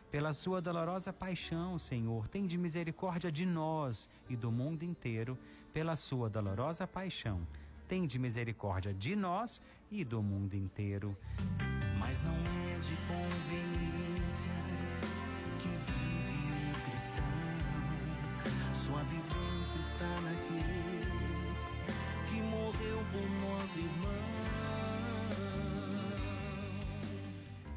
pela 0.11 0.33
sua 0.33 0.61
dolorosa 0.61 1.13
paixão, 1.13 1.79
Senhor, 1.79 2.27
tem 2.27 2.45
de 2.45 2.57
misericórdia 2.57 3.31
de 3.31 3.45
nós 3.45 4.09
e 4.29 4.35
do 4.35 4.51
mundo 4.51 4.83
inteiro, 4.83 5.37
pela 5.73 5.95
sua 5.95 6.29
dolorosa 6.29 6.85
paixão. 6.85 7.47
Tem 7.87 8.05
de 8.05 8.19
misericórdia 8.19 8.93
de 8.93 9.15
nós 9.15 9.61
e 9.89 10.03
do 10.03 10.21
mundo 10.21 10.53
inteiro. 10.53 11.17
Mas 11.97 12.21
não 12.23 12.33
é 12.33 12.79
de 12.79 12.95
conveniência 13.07 14.51
que 15.59 15.69
vive 15.69 16.71
o 16.71 16.89
cristão. 16.89 17.23
Sua 18.85 19.03
vivência 19.03 19.79
está 19.79 20.21
naquele 20.21 21.01
que 22.27 22.41
morreu 22.41 22.99
por 23.13 23.29
nós, 23.47 23.77
irmãos. 23.77 24.40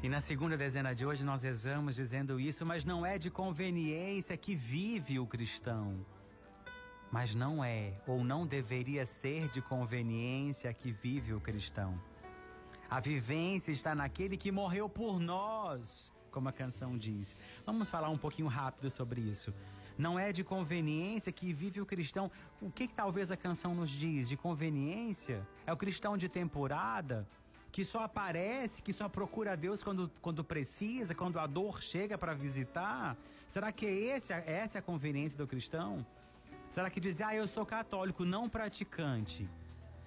E 0.05 0.07
na 0.07 0.21
segunda 0.21 0.55
dezena 0.55 0.93
de 0.93 1.03
hoje 1.03 1.25
nós 1.25 1.41
rezamos 1.41 1.95
dizendo 1.95 2.39
isso, 2.39 2.63
mas 2.63 2.85
não 2.85 3.03
é 3.03 3.17
de 3.17 3.31
conveniência 3.31 4.37
que 4.37 4.53
vive 4.53 5.17
o 5.17 5.25
cristão. 5.25 6.05
Mas 7.11 7.33
não 7.33 7.63
é, 7.63 7.91
ou 8.05 8.23
não 8.23 8.45
deveria 8.45 9.03
ser 9.03 9.49
de 9.49 9.63
conveniência 9.63 10.71
que 10.71 10.91
vive 10.91 11.33
o 11.33 11.41
cristão. 11.41 11.99
A 12.87 12.99
vivência 12.99 13.71
está 13.71 13.95
naquele 13.95 14.37
que 14.37 14.51
morreu 14.51 14.87
por 14.87 15.19
nós, 15.19 16.13
como 16.29 16.49
a 16.49 16.53
canção 16.53 16.95
diz. 16.95 17.35
Vamos 17.65 17.89
falar 17.89 18.09
um 18.09 18.17
pouquinho 18.25 18.47
rápido 18.47 18.91
sobre 18.91 19.21
isso. 19.21 19.51
Não 19.97 20.19
é 20.19 20.31
de 20.31 20.43
conveniência 20.43 21.31
que 21.31 21.51
vive 21.51 21.81
o 21.81 21.85
cristão. 21.85 22.29
O 22.61 22.69
que, 22.69 22.87
que 22.87 22.93
talvez 22.93 23.31
a 23.31 23.37
canção 23.37 23.73
nos 23.73 23.89
diz? 23.89 24.29
De 24.29 24.37
conveniência? 24.37 25.47
É 25.65 25.73
o 25.73 25.77
cristão 25.77 26.15
de 26.15 26.29
temporada? 26.29 27.27
Que 27.75 27.83
só 27.83 28.03
aparece, 28.05 28.81
que 28.81 28.93
só 28.93 29.09
procura 29.09 29.51
a 29.51 29.55
Deus 29.57 29.83
quando, 29.83 30.09
quando 30.21 30.45
precisa, 30.45 31.13
quando 31.13 31.37
a 31.37 31.45
dor 31.45 31.81
chega 31.81 32.17
para 32.17 32.33
visitar? 32.33 33.17
Será 33.45 33.69
que 33.69 33.85
esse, 33.85 34.31
essa 34.31 34.77
é 34.77 34.79
a 34.79 34.81
conveniência 34.81 35.37
do 35.37 35.45
cristão? 35.45 36.05
Será 36.71 36.89
que 36.89 37.01
dizer, 37.01 37.23
ah, 37.25 37.35
eu 37.35 37.45
sou 37.45 37.65
católico, 37.65 38.23
não 38.23 38.47
praticante? 38.47 39.45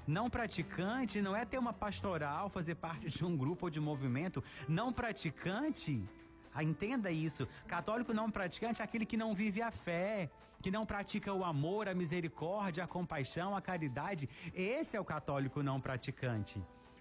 Não 0.06 0.30
praticante 0.30 1.20
não 1.20 1.36
é 1.36 1.44
ter 1.44 1.58
uma 1.58 1.74
pastoral, 1.74 2.48
fazer 2.48 2.76
parte 2.76 3.10
de 3.10 3.22
um 3.22 3.36
grupo 3.36 3.66
ou 3.66 3.70
de 3.70 3.80
movimento. 3.80 4.42
Não 4.66 4.90
praticante, 4.90 6.02
ah, 6.54 6.64
entenda 6.64 7.10
isso. 7.10 7.46
Católico 7.66 8.14
não 8.14 8.30
praticante 8.30 8.80
é 8.80 8.84
aquele 8.86 9.04
que 9.04 9.18
não 9.18 9.34
vive 9.34 9.60
a 9.60 9.70
fé, 9.70 10.30
que 10.62 10.70
não 10.70 10.86
pratica 10.86 11.34
o 11.34 11.44
amor, 11.44 11.86
a 11.86 11.94
misericórdia, 11.94 12.84
a 12.84 12.86
compaixão, 12.86 13.54
a 13.54 13.60
caridade. 13.60 14.26
Esse 14.54 14.96
é 14.96 15.00
o 15.00 15.04
católico 15.04 15.62
não 15.62 15.78
praticante. 15.78 16.58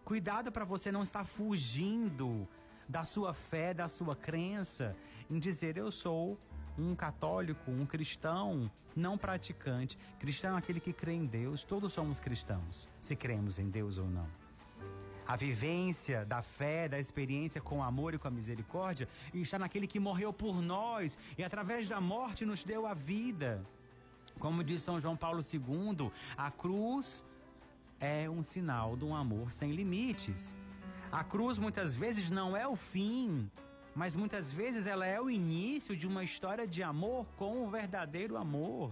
Cuidado 0.08 0.54
para 0.54 0.64
você 0.64 0.90
não 0.90 1.04
estar 1.04 1.26
fugindo 1.26 2.48
da 2.88 3.04
sua 3.04 3.34
fé, 3.34 3.74
da 3.74 3.90
sua 3.90 4.16
crença, 4.16 4.96
em 5.30 5.38
dizer 5.38 5.76
eu 5.76 5.92
sou 5.92 6.40
um 6.80 6.96
católico, 6.96 7.70
um 7.70 7.86
cristão 7.86 8.72
não 8.96 9.18
praticante. 9.18 10.00
Cristão 10.18 10.56
é 10.56 10.60
aquele 10.60 10.80
que 10.80 10.94
crê 10.94 11.12
em 11.12 11.26
Deus. 11.26 11.66
Todos 11.66 11.92
somos 11.92 12.22
cristãos, 12.22 12.88
se 13.02 13.18
cremos 13.18 13.60
em 13.60 13.70
Deus 13.70 13.98
ou 13.98 14.08
não. 14.08 14.30
A 15.28 15.36
vivência 15.36 16.24
da 16.24 16.42
fé, 16.42 16.88
da 16.88 16.98
experiência 16.98 17.60
com 17.60 17.80
o 17.80 17.84
amor 17.84 18.14
e 18.14 18.18
com 18.18 18.30
a 18.30 18.32
misericórdia 18.32 19.10
está 19.34 19.60
naquele 19.60 19.88
que 19.88 20.00
morreu 20.00 20.32
por 20.32 20.62
nós 20.62 21.20
e 21.38 21.44
através 21.44 21.86
da 21.86 22.00
morte 22.00 22.46
nos 22.46 22.64
deu 22.64 22.88
a 22.88 22.94
vida. 22.94 23.62
Como 24.40 24.64
diz 24.64 24.82
São 24.82 25.02
João 25.02 25.18
Paulo 25.18 25.42
II, 25.42 26.10
a 26.38 26.50
cruz 26.50 27.26
é 28.00 28.30
um 28.30 28.44
sinal 28.44 28.96
de 28.96 29.06
um 29.06 29.16
amor 29.16 29.52
sem 29.52 29.72
limites. 29.72 30.56
A 31.12 31.24
cruz 31.24 31.58
muitas 31.58 31.96
vezes 31.96 32.30
não 32.30 32.56
é 32.56 32.68
o 32.68 32.76
fim, 32.76 33.50
mas 33.96 34.16
muitas 34.16 34.52
vezes 34.52 34.86
ela 34.86 35.06
é 35.06 35.20
o 35.20 35.30
início 35.30 35.96
de 35.96 36.06
uma 36.06 36.24
história 36.24 36.68
de 36.68 36.84
amor 36.84 37.26
com 37.38 37.64
o 37.64 37.70
verdadeiro 37.70 38.38
amor. 38.38 38.92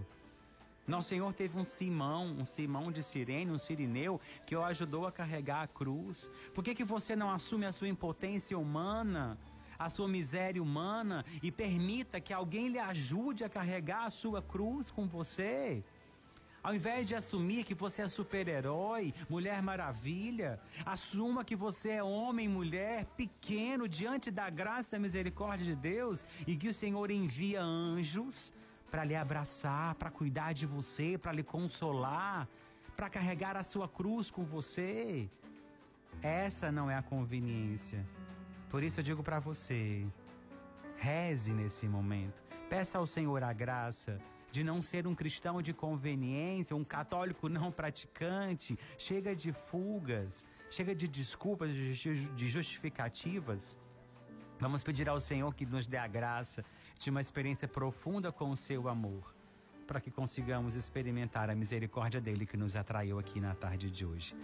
Nosso 0.86 1.08
Senhor 1.08 1.32
teve 1.32 1.58
um 1.58 1.64
Simão, 1.64 2.26
um 2.38 2.46
Simão 2.46 2.92
de 2.92 3.02
Sirene, 3.02 3.50
um 3.50 3.58
sirineu, 3.58 4.20
que 4.46 4.54
o 4.54 4.62
ajudou 4.62 5.06
a 5.06 5.12
carregar 5.12 5.62
a 5.62 5.66
cruz. 5.66 6.30
Por 6.54 6.62
que, 6.62 6.74
que 6.74 6.84
você 6.84 7.16
não 7.16 7.28
assume 7.30 7.66
a 7.66 7.72
sua 7.72 7.88
impotência 7.88 8.56
humana, 8.56 9.36
a 9.78 9.90
sua 9.90 10.06
miséria 10.06 10.62
humana 10.62 11.24
e 11.42 11.50
permita 11.50 12.20
que 12.20 12.32
alguém 12.32 12.68
lhe 12.68 12.78
ajude 12.78 13.42
a 13.42 13.48
carregar 13.48 14.06
a 14.06 14.10
sua 14.10 14.40
cruz 14.40 14.90
com 14.90 15.06
você? 15.08 15.84
Ao 16.66 16.74
invés 16.74 17.06
de 17.06 17.14
assumir 17.14 17.62
que 17.62 17.74
você 17.74 18.02
é 18.02 18.08
super-herói, 18.08 19.14
mulher 19.28 19.62
maravilha, 19.62 20.58
assuma 20.84 21.44
que 21.44 21.54
você 21.54 21.90
é 21.90 22.02
homem, 22.02 22.48
mulher, 22.48 23.04
pequeno 23.16 23.88
diante 23.88 24.32
da 24.32 24.50
graça 24.50 24.88
e 24.88 24.92
da 24.94 24.98
misericórdia 24.98 25.64
de 25.64 25.76
Deus 25.76 26.24
e 26.44 26.56
que 26.56 26.68
o 26.68 26.74
Senhor 26.74 27.08
envia 27.12 27.62
anjos 27.62 28.52
para 28.90 29.04
lhe 29.04 29.14
abraçar, 29.14 29.94
para 29.94 30.10
cuidar 30.10 30.54
de 30.54 30.66
você, 30.66 31.16
para 31.16 31.30
lhe 31.30 31.44
consolar, 31.44 32.48
para 32.96 33.08
carregar 33.08 33.56
a 33.56 33.62
sua 33.62 33.88
cruz 33.88 34.28
com 34.28 34.44
você. 34.44 35.30
Essa 36.20 36.72
não 36.72 36.90
é 36.90 36.96
a 36.96 37.02
conveniência. 37.02 38.04
Por 38.68 38.82
isso 38.82 38.98
eu 38.98 39.04
digo 39.04 39.22
para 39.22 39.38
você, 39.38 40.04
reze 40.96 41.52
nesse 41.52 41.86
momento. 41.86 42.42
Peça 42.68 42.98
ao 42.98 43.06
Senhor 43.06 43.40
a 43.44 43.52
graça 43.52 44.20
de 44.50 44.62
não 44.64 44.80
ser 44.80 45.06
um 45.06 45.14
cristão 45.14 45.60
de 45.60 45.72
conveniência, 45.72 46.74
um 46.74 46.84
católico 46.84 47.48
não 47.48 47.70
praticante. 47.70 48.78
Chega 48.96 49.34
de 49.34 49.52
fugas, 49.52 50.46
chega 50.70 50.94
de 50.94 51.06
desculpas, 51.06 51.70
de 51.72 52.46
justificativas. 52.48 53.76
Vamos 54.58 54.82
pedir 54.82 55.08
ao 55.08 55.20
Senhor 55.20 55.54
que 55.54 55.66
nos 55.66 55.86
dê 55.86 55.98
a 55.98 56.06
graça 56.06 56.64
de 56.98 57.10
uma 57.10 57.20
experiência 57.20 57.68
profunda 57.68 58.32
com 58.32 58.50
o 58.50 58.56
seu 58.56 58.88
amor, 58.88 59.34
para 59.86 60.00
que 60.00 60.10
consigamos 60.10 60.74
experimentar 60.74 61.50
a 61.50 61.54
misericórdia 61.54 62.20
dele 62.20 62.46
que 62.46 62.56
nos 62.56 62.74
atraiu 62.74 63.18
aqui 63.18 63.38
na 63.38 63.54
tarde 63.54 63.90
de 63.90 64.06
hoje. 64.06 64.34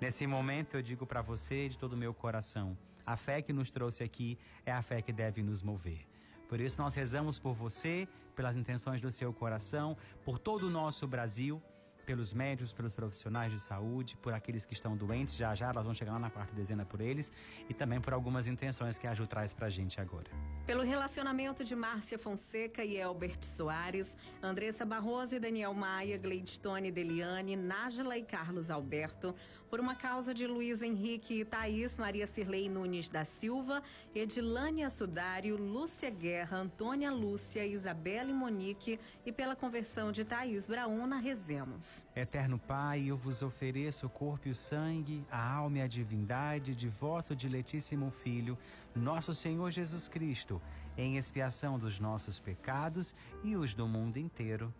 Nesse 0.00 0.26
momento 0.26 0.76
eu 0.76 0.82
digo 0.82 1.06
para 1.06 1.22
você 1.22 1.68
de 1.68 1.78
todo 1.78 1.94
o 1.94 1.96
meu 1.96 2.12
coração, 2.12 2.76
a 3.06 3.16
fé 3.16 3.40
que 3.40 3.54
nos 3.54 3.70
trouxe 3.70 4.04
aqui 4.04 4.38
é 4.66 4.70
a 4.70 4.82
fé 4.82 5.00
que 5.00 5.12
deve 5.12 5.42
nos 5.42 5.62
mover. 5.62 6.06
Por 6.46 6.60
isso 6.60 6.78
nós 6.78 6.94
rezamos 6.94 7.38
por 7.38 7.54
você 7.54 8.06
pelas 8.38 8.56
intenções 8.56 9.00
do 9.00 9.10
seu 9.10 9.32
coração, 9.32 9.96
por 10.24 10.38
todo 10.38 10.68
o 10.68 10.70
nosso 10.70 11.08
Brasil, 11.08 11.60
pelos 12.06 12.32
médicos, 12.32 12.72
pelos 12.72 12.92
profissionais 12.92 13.50
de 13.52 13.58
saúde, 13.58 14.16
por 14.16 14.32
aqueles 14.32 14.64
que 14.64 14.74
estão 14.74 14.96
doentes, 14.96 15.34
já 15.34 15.56
já 15.56 15.72
nós 15.72 15.82
vamos 15.82 15.98
chegar 15.98 16.12
lá 16.12 16.20
na 16.20 16.30
quarta 16.30 16.54
dezena 16.54 16.84
por 16.84 17.00
eles, 17.00 17.32
e 17.68 17.74
também 17.74 18.00
por 18.00 18.12
algumas 18.14 18.46
intenções 18.46 18.96
que 18.96 19.08
a 19.08 19.12
Ju 19.12 19.26
traz 19.26 19.52
pra 19.52 19.68
gente 19.68 20.00
agora. 20.00 20.30
Pelo 20.64 20.84
relacionamento 20.84 21.64
de 21.64 21.74
Márcia 21.74 22.16
Fonseca 22.16 22.84
e 22.84 22.96
Elbert 22.96 23.42
Soares, 23.44 24.16
Andressa 24.40 24.86
Barroso 24.86 25.34
e 25.34 25.40
Daniel 25.40 25.74
Maia, 25.74 26.16
Gleidstone 26.16 26.92
Deliane, 26.92 27.56
Nájila 27.56 28.16
e 28.16 28.22
Carlos 28.22 28.70
Alberto, 28.70 29.34
Por 29.70 29.80
uma 29.80 29.94
causa 29.94 30.32
de 30.32 30.46
Luiz 30.46 30.80
Henrique 30.80 31.40
e 31.40 31.44
Thaís, 31.44 31.98
Maria 31.98 32.26
Cirlei 32.26 32.70
Nunes 32.70 33.10
da 33.10 33.22
Silva, 33.22 33.82
Edilânia 34.14 34.88
Sudário, 34.88 35.58
Lúcia 35.58 36.08
Guerra, 36.08 36.56
Antônia 36.56 37.10
Lúcia, 37.10 37.66
Isabela 37.66 38.30
e 38.30 38.34
Monique 38.34 38.98
e 39.26 39.30
pela 39.30 39.54
conversão 39.54 40.10
de 40.10 40.24
Thaís 40.24 40.66
Brauna, 40.66 41.18
rezemos. 41.18 42.02
Eterno 42.16 42.58
Pai, 42.58 43.04
eu 43.10 43.16
vos 43.18 43.42
ofereço 43.42 44.06
o 44.06 44.10
corpo 44.10 44.48
e 44.48 44.52
o 44.52 44.54
sangue, 44.54 45.22
a 45.30 45.52
alma 45.56 45.78
e 45.78 45.82
a 45.82 45.86
divindade 45.86 46.74
de 46.74 46.88
vosso 46.88 47.36
diletíssimo 47.36 48.10
Filho, 48.10 48.56
nosso 48.96 49.34
Senhor 49.34 49.70
Jesus 49.70 50.08
Cristo, 50.08 50.62
em 50.96 51.18
expiação 51.18 51.78
dos 51.78 52.00
nossos 52.00 52.40
pecados 52.40 53.14
e 53.44 53.54
os 53.54 53.74
do 53.74 53.86
mundo 53.86 54.16
inteiro. 54.16 54.72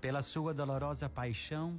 Pela 0.00 0.22
sua 0.22 0.54
dolorosa 0.54 1.10
paixão, 1.10 1.78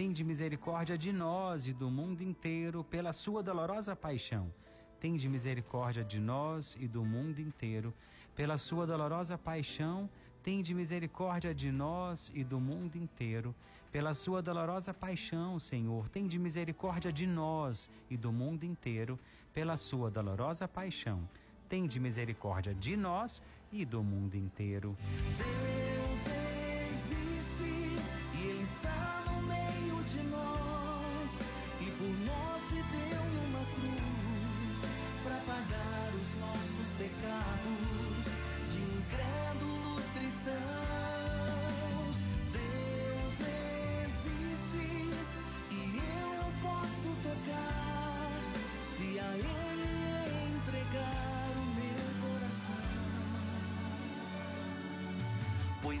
Tende 0.00 0.24
misericórdia 0.24 0.96
de 0.96 1.12
nós 1.12 1.66
e 1.66 1.74
do 1.74 1.90
mundo 1.90 2.22
inteiro 2.22 2.82
pela 2.82 3.12
sua 3.12 3.42
dolorosa 3.42 3.94
paixão. 3.94 4.50
Tende 4.98 5.28
misericórdia 5.28 6.02
de 6.02 6.18
nós 6.18 6.74
e 6.80 6.88
do 6.88 7.04
mundo 7.04 7.38
inteiro 7.38 7.92
pela 8.34 8.56
sua 8.56 8.86
dolorosa 8.86 9.36
paixão. 9.36 10.08
Tende 10.42 10.72
misericórdia 10.72 11.54
de 11.54 11.70
nós 11.70 12.32
e 12.34 12.42
do 12.42 12.58
mundo 12.58 12.96
inteiro 12.96 13.54
pela 13.92 14.14
sua 14.14 14.40
dolorosa 14.40 14.94
paixão, 14.94 15.58
Senhor. 15.58 16.08
Tende 16.08 16.38
misericórdia 16.38 17.12
de 17.12 17.26
nós 17.26 17.90
e 18.08 18.16
do 18.16 18.32
mundo 18.32 18.64
inteiro 18.64 19.18
pela 19.52 19.76
sua 19.76 20.10
dolorosa 20.10 20.66
paixão. 20.66 21.28
Tende 21.68 22.00
misericórdia 22.00 22.74
de 22.74 22.96
nós 22.96 23.42
e 23.70 23.84
do 23.84 24.02
mundo 24.02 24.34
inteiro. 24.34 24.96
Deus 25.36 25.69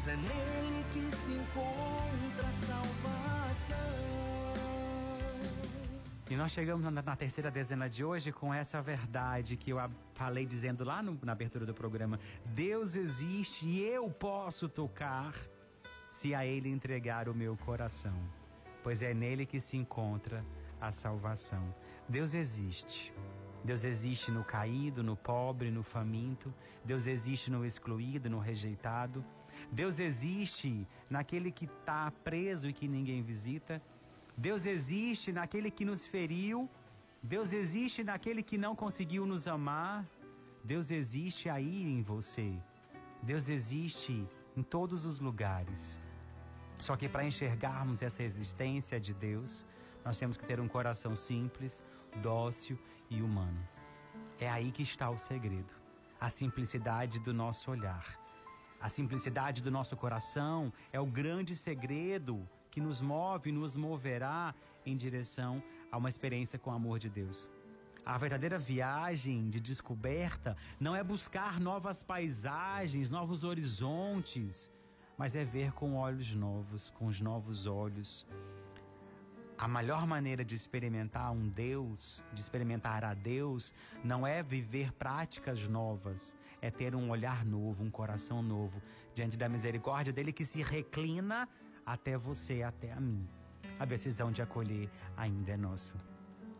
pois 0.00 0.08
é 0.08 0.16
nele 0.16 0.84
que 0.94 1.16
se 1.16 1.32
encontra 1.32 2.48
a 2.48 2.52
salvação. 2.66 3.76
E 6.30 6.36
nós 6.36 6.52
chegamos 6.52 6.82
na, 6.84 7.02
na, 7.02 7.16
terceira 7.16 7.50
dezena 7.50 7.88
de 7.88 8.02
hoje 8.02 8.32
com 8.32 8.54
essa 8.54 8.80
verdade 8.80 9.56
que 9.56 9.70
eu 9.70 9.78
falei 10.14 10.46
dizendo 10.46 10.84
lá 10.84 11.02
no, 11.02 11.18
na 11.22 11.32
abertura 11.32 11.66
do 11.66 11.74
programa: 11.74 12.18
Deus 12.46 12.96
existe 12.96 13.66
e 13.66 13.82
eu 13.82 14.08
posso 14.08 14.70
tocar 14.70 15.34
se 16.08 16.34
a 16.34 16.46
Ele 16.46 16.70
entregar 16.70 17.28
o 17.28 17.34
meu 17.34 17.54
coração, 17.58 18.16
pois 18.82 19.02
é 19.02 19.12
nele 19.12 19.44
que 19.44 19.60
se 19.60 19.76
encontra 19.76 20.42
a 20.80 20.90
salvação. 20.90 21.74
Deus 22.08 22.32
existe. 22.32 23.12
Deus 23.62 23.84
existe 23.84 24.30
no 24.30 24.42
caído, 24.42 25.02
no 25.02 25.14
pobre, 25.14 25.70
no 25.70 25.82
faminto. 25.82 26.54
Deus 26.82 27.06
existe 27.06 27.50
no 27.50 27.66
excluído, 27.66 28.30
no 28.30 28.38
rejeitado. 28.38 29.22
Deus 29.72 30.00
existe 30.00 30.86
naquele 31.08 31.50
que 31.52 31.64
está 31.64 32.10
preso 32.24 32.68
e 32.68 32.72
que 32.72 32.88
ninguém 32.88 33.22
visita. 33.22 33.80
Deus 34.36 34.66
existe 34.66 35.32
naquele 35.32 35.70
que 35.70 35.84
nos 35.84 36.06
feriu. 36.06 36.68
Deus 37.22 37.52
existe 37.52 38.02
naquele 38.02 38.42
que 38.42 38.58
não 38.58 38.74
conseguiu 38.74 39.26
nos 39.26 39.46
amar. 39.46 40.04
Deus 40.64 40.90
existe 40.90 41.48
aí 41.48 41.82
em 41.82 42.02
você. 42.02 42.52
Deus 43.22 43.48
existe 43.48 44.26
em 44.56 44.62
todos 44.62 45.04
os 45.04 45.18
lugares. 45.18 45.98
Só 46.78 46.96
que 46.96 47.08
para 47.08 47.24
enxergarmos 47.24 48.02
essa 48.02 48.22
existência 48.22 48.98
de 48.98 49.14
Deus, 49.14 49.66
nós 50.04 50.18
temos 50.18 50.36
que 50.36 50.46
ter 50.46 50.58
um 50.58 50.68
coração 50.68 51.14
simples, 51.14 51.84
dócil 52.22 52.78
e 53.08 53.20
humano. 53.22 53.60
É 54.38 54.48
aí 54.48 54.72
que 54.72 54.82
está 54.82 55.10
o 55.10 55.18
segredo, 55.18 55.74
a 56.18 56.30
simplicidade 56.30 57.20
do 57.20 57.34
nosso 57.34 57.70
olhar. 57.70 58.19
A 58.80 58.88
simplicidade 58.88 59.62
do 59.62 59.70
nosso 59.70 59.94
coração 59.94 60.72
é 60.90 60.98
o 60.98 61.04
grande 61.04 61.54
segredo 61.54 62.48
que 62.70 62.80
nos 62.80 63.00
move, 63.00 63.52
nos 63.52 63.76
moverá 63.76 64.54
em 64.86 64.96
direção 64.96 65.62
a 65.92 65.98
uma 65.98 66.08
experiência 66.08 66.58
com 66.58 66.70
o 66.70 66.72
amor 66.72 66.98
de 66.98 67.10
Deus. 67.10 67.50
A 68.06 68.16
verdadeira 68.16 68.58
viagem 68.58 69.50
de 69.50 69.60
descoberta 69.60 70.56
não 70.80 70.96
é 70.96 71.04
buscar 71.04 71.60
novas 71.60 72.02
paisagens, 72.02 73.10
novos 73.10 73.44
horizontes, 73.44 74.70
mas 75.18 75.36
é 75.36 75.44
ver 75.44 75.72
com 75.72 75.96
olhos 75.96 76.32
novos, 76.32 76.88
com 76.88 77.06
os 77.06 77.20
novos 77.20 77.66
olhos. 77.66 78.26
A 79.60 79.68
melhor 79.68 80.06
maneira 80.06 80.42
de 80.42 80.54
experimentar 80.54 81.30
um 81.30 81.46
Deus, 81.46 82.24
de 82.32 82.40
experimentar 82.40 83.04
a 83.04 83.12
Deus, 83.12 83.74
não 84.02 84.26
é 84.26 84.42
viver 84.42 84.90
práticas 84.90 85.68
novas, 85.68 86.34
é 86.62 86.70
ter 86.70 86.94
um 86.94 87.10
olhar 87.10 87.44
novo, 87.44 87.84
um 87.84 87.90
coração 87.90 88.42
novo, 88.42 88.80
diante 89.14 89.36
da 89.36 89.50
misericórdia 89.50 90.14
dele 90.14 90.32
que 90.32 90.46
se 90.46 90.62
reclina 90.62 91.46
até 91.84 92.16
você, 92.16 92.62
até 92.62 92.90
a 92.90 92.98
mim. 92.98 93.28
A 93.78 93.84
decisão 93.84 94.32
de 94.32 94.40
acolher 94.40 94.88
ainda 95.14 95.52
é 95.52 95.58
nossa. 95.58 95.94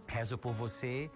Rezo 0.06 0.36
por 0.36 0.52
você, 0.52 1.10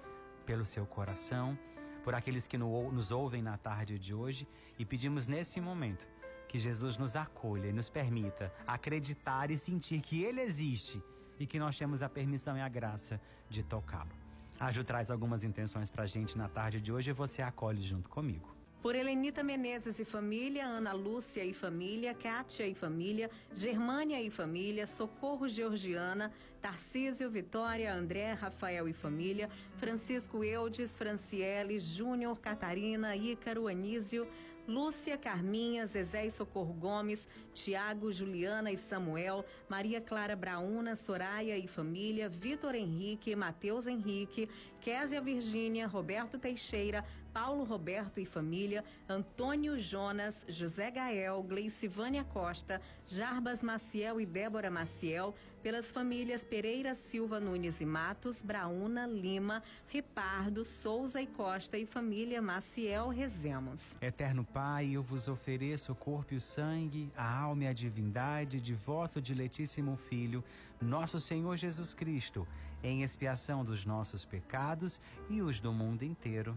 pelo 0.47 0.65
seu 0.65 0.87
coração, 0.87 1.59
por 2.03 2.15
aqueles 2.15 2.47
que 2.47 2.57
nos 2.57 3.13
ouvem 3.13 3.43
na 3.43 3.59
tarde 3.59 3.99
de 3.99 4.15
hoje 4.15 4.49
e 4.79 4.87
pedimos 4.87 5.27
nesse 5.27 5.61
momento 5.61 6.09
que 6.49 6.59
Jesus 6.59 6.97
nos 6.97 7.15
acolha 7.15 7.67
e 7.69 7.75
nos 7.75 7.91
permita 7.91 8.51
acreditar 8.67 9.51
e 9.51 9.59
sentir 9.59 10.01
que 10.01 10.23
Ele 10.23 10.41
existe 10.41 11.03
e 11.39 11.47
que 11.47 11.59
nós 11.59 11.79
temos 11.79 12.03
a 12.03 12.09
permissão 12.09 12.57
e 12.57 12.61
a 12.61 12.69
graça 12.69 13.21
de 13.49 13.63
tocá-lo. 13.63 14.11
A 14.59 14.71
Ju 14.71 14.85
traz 14.85 15.11
algumas 15.11 15.45
intenções 15.45 15.91
para 15.91 16.05
a 16.05 16.07
gente 16.07 16.39
na 16.39 16.49
tarde 16.49 16.81
de 16.81 16.93
hoje 16.93 17.11
e 17.11 17.13
você 17.13 17.43
acolhe 17.43 17.83
junto 17.83 18.09
comigo. 18.09 18.55
Por 18.81 18.95
Helenita 18.95 19.43
Menezes 19.43 19.99
e 19.99 20.05
família, 20.05 20.67
Ana 20.67 20.93
Lúcia 20.93 21.43
e 21.43 21.55
família, 21.55 22.13
Kátia 22.13 22.67
e 22.67 22.75
família, 22.75 23.31
Germânia 23.55 24.21
e 24.21 24.29
família, 24.29 24.87
Socorro 24.87 25.49
Georgiana, 25.49 26.31
Tarcísio, 26.61 27.31
Vitória, 27.31 27.95
André, 27.95 28.35
Rafael 28.35 28.87
e 28.87 28.93
família, 28.93 29.49
Francisco 29.79 30.45
Eudes, 30.45 30.99
Franciele, 30.99 31.81
Júnior, 31.81 32.39
Catarina, 32.39 33.17
Ícaro, 33.17 33.69
Anísio, 33.69 34.29
Lúcia, 34.67 35.19
Carminha, 35.19 35.85
Zezé 35.85 36.27
e 36.27 36.31
Socorro 36.31 36.73
Gomes, 36.73 37.29
Tiago, 37.53 38.13
Juliana 38.13 38.73
e 38.73 38.77
Samuel, 38.77 39.45
Maria 39.69 40.01
Clara 40.01 40.35
Brauna, 40.35 40.97
Soraya 40.97 41.57
e 41.59 41.67
família, 41.67 42.29
Vitor 42.29 42.75
Henrique, 42.75 43.37
Matheus 43.37 43.87
Henrique, 43.87 44.49
Késia 44.81 45.21
Virgínia, 45.21 45.87
Roberto 45.87 46.39
Teixeira, 46.39 47.05
Paulo 47.35 47.65
Roberto 47.65 48.21
e 48.21 48.25
família, 48.25 48.85
Antônio 49.09 49.77
Jonas, 49.81 50.47
José 50.49 50.89
Gael, 50.89 51.43
Gleicivânia 51.43 52.23
Costa, 52.23 52.81
Jarbas 53.09 53.61
Maciel 53.61 54.21
e 54.21 54.25
Débora 54.25 54.71
Maciel, 54.71 55.35
pelas 55.61 55.91
famílias 55.91 56.45
Pereira 56.45 56.95
Silva 56.95 57.41
Nunes 57.41 57.81
e 57.81 57.85
Matos, 57.85 58.41
Brauna, 58.41 59.05
Lima, 59.05 59.65
Ripardo, 59.89 60.65
Souza 60.65 61.21
e 61.21 61.27
Costa 61.27 61.77
e 61.77 61.85
família 61.85 62.41
Maciel 62.41 63.09
Rezemos. 63.09 63.97
Eterno 64.01 64.45
Pai, 64.45 64.91
eu 64.93 65.03
vos 65.03 65.27
ofereço 65.27 65.91
o 65.91 65.97
corpo 65.97 66.35
e 66.35 66.37
o 66.37 66.41
sangue, 66.41 67.11
a 67.17 67.29
alma 67.29 67.65
e 67.65 67.67
a 67.67 67.73
divindade 67.73 68.61
de 68.61 68.75
vosso 68.75 69.21
diletíssimo 69.21 69.97
Filho, 69.97 70.45
nosso 70.81 71.19
Senhor 71.19 71.57
Jesus 71.57 71.95
Cristo, 71.95 72.47
em 72.81 73.03
expiação 73.03 73.65
dos 73.65 73.85
nossos 73.85 74.25
pecados 74.25 75.01
e 75.29 75.43
os 75.43 75.59
do 75.59 75.73
mundo 75.73 76.05
inteiro 76.05 76.57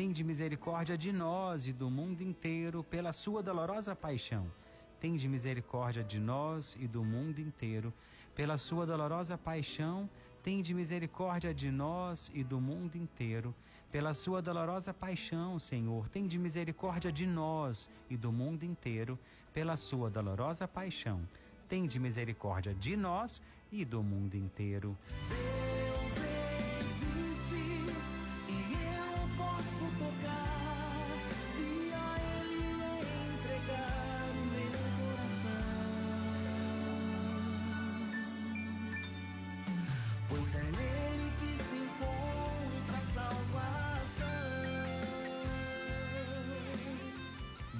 Tende 0.00 0.24
misericórdia 0.24 0.96
de 0.96 1.12
nós 1.12 1.66
e 1.66 1.74
do 1.74 1.90
mundo 1.90 2.22
inteiro, 2.22 2.82
pela 2.82 3.12
sua 3.12 3.42
dolorosa 3.42 3.94
paixão. 3.94 4.50
Tende 4.98 5.28
misericórdia 5.28 6.02
de 6.02 6.18
nós 6.18 6.74
e 6.80 6.88
do 6.88 7.04
mundo 7.04 7.38
inteiro, 7.38 7.92
pela 8.34 8.56
sua 8.56 8.86
dolorosa 8.86 9.36
paixão 9.36 10.08
Tende 10.42 10.72
misericórdia 10.72 11.52
de 11.52 11.70
nós 11.70 12.30
e 12.32 12.42
do 12.42 12.58
mundo 12.58 12.96
inteiro. 12.96 13.54
Pela 13.92 14.14
sua 14.14 14.40
dolorosa 14.40 14.94
paixão, 14.94 15.58
Senhor, 15.58 16.08
tende 16.08 16.38
misericórdia 16.38 17.12
de 17.12 17.26
nós 17.26 17.86
e 18.08 18.16
do 18.16 18.32
mundo 18.32 18.64
inteiro. 18.64 19.18
Pela 19.52 19.76
sua 19.76 20.08
dolorosa 20.08 20.66
paixão, 20.66 21.20
tende 21.68 22.00
misericórdia 22.00 22.72
de 22.72 22.96
nós 22.96 23.42
e 23.70 23.84
do 23.84 24.02
mundo 24.02 24.34
inteiro. 24.34 24.96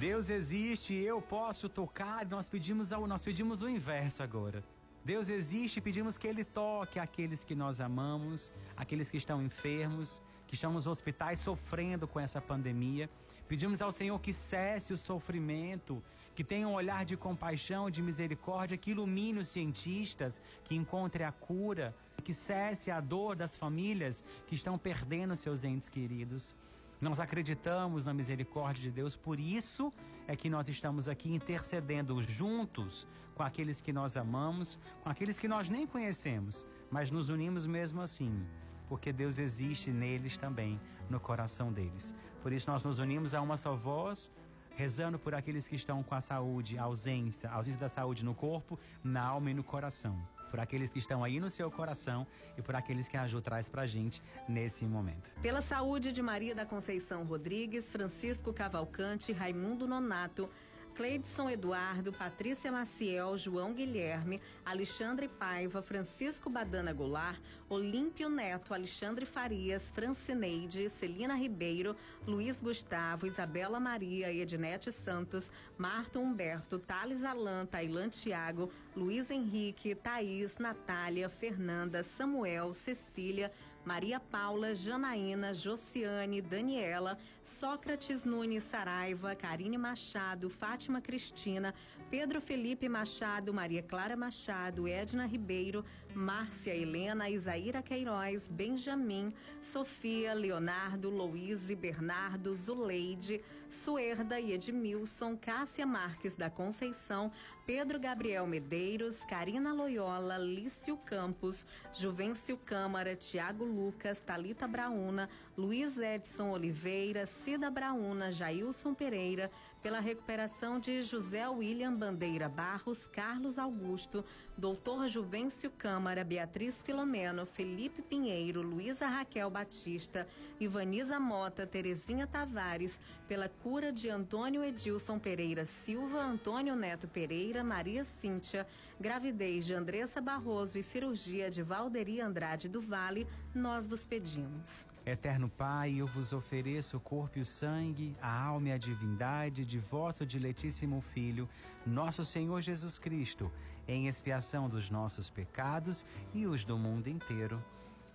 Deus 0.01 0.31
existe, 0.31 0.95
eu 0.95 1.21
posso 1.21 1.69
tocar. 1.69 2.25
Nós 2.25 2.49
pedimos, 2.49 2.91
ao, 2.91 3.05
nós 3.05 3.21
pedimos 3.21 3.61
o 3.61 3.69
inverso 3.69 4.23
agora. 4.23 4.63
Deus 5.05 5.29
existe, 5.29 5.79
pedimos 5.79 6.17
que 6.17 6.27
Ele 6.27 6.43
toque 6.43 6.97
aqueles 6.97 7.43
que 7.43 7.53
nós 7.53 7.79
amamos, 7.79 8.51
aqueles 8.75 9.11
que 9.11 9.17
estão 9.17 9.43
enfermos, 9.43 10.19
que 10.47 10.55
estão 10.55 10.73
nos 10.73 10.87
hospitais 10.87 11.39
sofrendo 11.39 12.07
com 12.07 12.19
essa 12.19 12.41
pandemia. 12.41 13.07
Pedimos 13.47 13.79
ao 13.79 13.91
Senhor 13.91 14.19
que 14.19 14.33
cesse 14.33 14.91
o 14.91 14.97
sofrimento, 14.97 16.01
que 16.33 16.43
tenha 16.43 16.67
um 16.67 16.73
olhar 16.73 17.05
de 17.05 17.15
compaixão, 17.15 17.87
de 17.87 18.01
misericórdia, 18.01 18.77
que 18.77 18.89
ilumine 18.89 19.37
os 19.37 19.49
cientistas, 19.49 20.41
que 20.63 20.73
encontre 20.73 21.23
a 21.23 21.31
cura, 21.31 21.95
que 22.23 22.33
cesse 22.33 22.89
a 22.89 22.99
dor 22.99 23.35
das 23.35 23.55
famílias 23.55 24.25
que 24.47 24.55
estão 24.55 24.79
perdendo 24.79 25.35
seus 25.35 25.63
entes 25.63 25.89
queridos. 25.89 26.55
Nós 27.01 27.19
acreditamos 27.19 28.05
na 28.05 28.13
misericórdia 28.13 28.83
de 28.83 28.91
Deus, 28.91 29.15
por 29.15 29.39
isso 29.39 29.91
é 30.27 30.35
que 30.35 30.51
nós 30.51 30.69
estamos 30.69 31.07
aqui 31.09 31.33
intercedendo 31.33 32.21
juntos 32.21 33.07
com 33.33 33.41
aqueles 33.41 33.81
que 33.81 33.91
nós 33.91 34.15
amamos, 34.15 34.77
com 35.03 35.09
aqueles 35.09 35.39
que 35.39 35.47
nós 35.47 35.67
nem 35.67 35.87
conhecemos, 35.87 36.63
mas 36.91 37.09
nos 37.09 37.29
unimos 37.29 37.65
mesmo 37.65 38.01
assim, 38.01 38.45
porque 38.87 39.11
Deus 39.11 39.39
existe 39.39 39.89
neles 39.89 40.37
também, 40.37 40.79
no 41.09 41.19
coração 41.19 41.73
deles. 41.73 42.13
Por 42.43 42.53
isso 42.53 42.69
nós 42.69 42.83
nos 42.83 42.99
unimos 42.99 43.33
a 43.33 43.41
uma 43.41 43.57
só 43.57 43.75
voz, 43.75 44.31
rezando 44.75 45.17
por 45.17 45.33
aqueles 45.33 45.67
que 45.67 45.75
estão 45.75 46.03
com 46.03 46.13
a 46.13 46.21
saúde, 46.21 46.77
a 46.77 46.83
ausência, 46.83 47.49
a 47.49 47.55
ausência 47.55 47.79
da 47.79 47.89
saúde 47.89 48.23
no 48.23 48.35
corpo, 48.35 48.79
na 49.03 49.23
alma 49.23 49.49
e 49.49 49.55
no 49.55 49.63
coração 49.63 50.21
por 50.51 50.59
aqueles 50.59 50.91
que 50.91 50.99
estão 50.99 51.23
aí 51.23 51.39
no 51.39 51.49
seu 51.49 51.71
coração 51.71 52.27
e 52.57 52.61
por 52.61 52.75
aqueles 52.75 53.07
que 53.07 53.15
a 53.15 53.25
Ju 53.25 53.41
traz 53.41 53.69
pra 53.69 53.87
gente 53.87 54.21
nesse 54.47 54.85
momento. 54.85 55.31
Pela 55.41 55.61
saúde 55.61 56.11
de 56.11 56.21
Maria 56.21 56.53
da 56.53 56.65
Conceição 56.65 57.23
Rodrigues, 57.23 57.89
Francisco 57.89 58.53
Cavalcante, 58.53 59.31
Raimundo 59.31 59.87
Nonato, 59.87 60.49
Cleidson 60.95 61.49
Eduardo, 61.49 62.11
Patrícia 62.11 62.71
Maciel, 62.71 63.37
João 63.37 63.73
Guilherme, 63.73 64.41
Alexandre 64.65 65.27
Paiva, 65.27 65.81
Francisco 65.81 66.49
Badana 66.49 66.93
Goulart, 66.93 67.39
Olímpio 67.69 68.29
Neto, 68.29 68.73
Alexandre 68.73 69.25
Farias, 69.25 69.89
Francineide, 69.89 70.89
Celina 70.89 71.33
Ribeiro, 71.33 71.95
Luiz 72.27 72.59
Gustavo, 72.59 73.25
Isabela 73.25 73.79
Maria, 73.79 74.31
Ednete 74.31 74.91
Santos, 74.91 75.49
Marta 75.77 76.19
Humberto, 76.19 76.77
Thales 76.77 77.23
Alan, 77.23 77.65
Tailan 77.65 78.09
Tiago, 78.09 78.69
Luiz 78.95 79.31
Henrique, 79.31 79.95
Thaís, 79.95 80.57
Natália, 80.57 81.29
Fernanda, 81.29 82.03
Samuel, 82.03 82.73
Cecília, 82.73 83.51
Maria 83.85 84.19
Paula, 84.19 84.73
Janaína, 84.73 85.53
Josiane, 85.53 86.41
Daniela, 86.41 87.17
Sócrates 87.43 88.23
Nunes 88.23 88.63
Saraiva, 88.63 89.35
Karine 89.35 89.77
Machado, 89.77 90.49
Fátima 90.49 91.01
Cristina, 91.01 91.73
Pedro 92.11 92.41
Felipe 92.41 92.89
Machado, 92.89 93.53
Maria 93.53 93.81
Clara 93.81 94.17
Machado, 94.17 94.85
Edna 94.85 95.25
Ribeiro, 95.25 95.85
Márcia 96.13 96.75
Helena, 96.75 97.29
Isaíra 97.29 97.81
Queiroz, 97.81 98.49
Benjamin, 98.49 99.33
Sofia, 99.63 100.33
Leonardo, 100.33 101.09
Louise, 101.09 101.73
Bernardo, 101.73 102.53
Zuleide, 102.53 103.41
Suerda 103.69 104.41
e 104.41 104.51
Edmilson, 104.51 105.37
Cássia 105.37 105.85
Marques 105.85 106.35
da 106.35 106.49
Conceição, 106.49 107.31
Pedro 107.65 107.97
Gabriel 107.97 108.45
Medeiros, 108.45 109.23
Karina 109.23 109.71
Loyola, 109.71 110.37
Lício 110.37 110.97
Campos, 110.97 111.65
Juvencio 111.93 112.57
Câmara, 112.57 113.15
Tiago 113.15 113.63
Lucas, 113.63 114.19
Talita 114.19 114.67
Brauna, 114.67 115.29
Luiz 115.57 115.97
Edson 115.97 116.51
Oliveira, 116.51 117.25
Cida 117.25 117.69
Brauna, 117.69 118.33
Jailson 118.33 118.93
Pereira, 118.93 119.49
pela 119.81 119.99
recuperação 119.99 120.79
de 120.79 121.01
José 121.01 121.47
William 121.49 121.93
Bandeira 121.93 122.47
Barros, 122.47 123.07
Carlos 123.07 123.57
Augusto, 123.57 124.23
Doutor 124.57 125.07
Juvencio 125.07 125.71
Câmara, 125.71 126.23
Beatriz 126.23 126.81
Filomeno, 126.81 127.45
Felipe 127.45 128.01
Pinheiro, 128.01 128.61
Luísa 128.61 129.07
Raquel 129.07 129.49
Batista, 129.49 130.27
Ivaniza 130.59 131.19
Mota, 131.19 131.65
Terezinha 131.65 132.27
Tavares, 132.27 132.99
pela 133.27 133.49
cura 133.49 133.91
de 133.91 134.07
Antônio 134.09 134.63
Edilson 134.63 135.17
Pereira 135.17 135.65
Silva, 135.65 136.19
Antônio 136.19 136.75
Neto 136.75 137.07
Pereira, 137.07 137.63
Maria 137.63 138.03
Cíntia, 138.03 138.67
gravidez 138.99 139.65
de 139.65 139.73
Andressa 139.73 140.21
Barroso 140.21 140.77
e 140.77 140.83
cirurgia 140.83 141.49
de 141.49 141.63
Valderi 141.63 142.21
Andrade 142.21 142.69
do 142.69 142.81
Vale, 142.81 143.27
nós 143.55 143.87
vos 143.87 144.05
pedimos. 144.05 144.90
Eterno 145.03 145.49
Pai, 145.49 145.95
eu 145.95 146.05
vos 146.05 146.31
ofereço 146.31 146.97
o 146.97 146.99
corpo 146.99 147.39
e 147.39 147.41
o 147.41 147.45
sangue, 147.45 148.15
a 148.21 148.43
alma 148.43 148.69
e 148.69 148.71
a 148.71 148.77
divindade 148.77 149.65
de 149.65 149.79
vosso 149.79 150.25
diletíssimo 150.27 151.01
Filho, 151.01 151.49
nosso 151.85 152.23
Senhor 152.23 152.61
Jesus 152.61 152.99
Cristo, 152.99 153.51
em 153.87 154.07
expiação 154.07 154.69
dos 154.69 154.91
nossos 154.91 155.27
pecados 155.27 156.05
e 156.35 156.45
os 156.45 156.63
do 156.63 156.77
mundo 156.77 157.07
inteiro. 157.07 157.63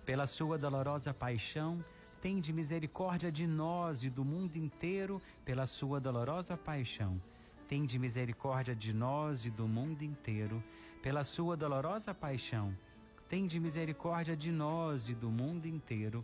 Pela 0.05 0.25
sua 0.25 0.57
dolorosa 0.57 1.13
paixão, 1.13 1.83
tende 2.21 2.53
misericórdia 2.53 3.29
de 3.29 3.45
nós 3.45 4.01
e 4.05 4.09
do 4.09 4.23
mundo 4.23 4.55
inteiro, 4.55 5.21
pela 5.43 5.65
sua 5.65 5.99
dolorosa 5.99 6.55
paixão. 6.55 7.21
Tende 7.67 7.99
misericórdia 7.99 8.73
de 8.73 8.93
nós 8.93 9.43
e 9.43 9.49
do 9.49 9.67
mundo 9.67 10.03
inteiro, 10.03 10.63
pela 11.03 11.25
sua 11.25 11.57
dolorosa 11.57 12.13
paixão. 12.13 12.73
Tende 13.27 13.59
misericórdia 13.59 14.37
de 14.37 14.53
nós 14.53 15.09
e 15.09 15.13
do 15.13 15.29
mundo 15.29 15.65
inteiro, 15.65 16.23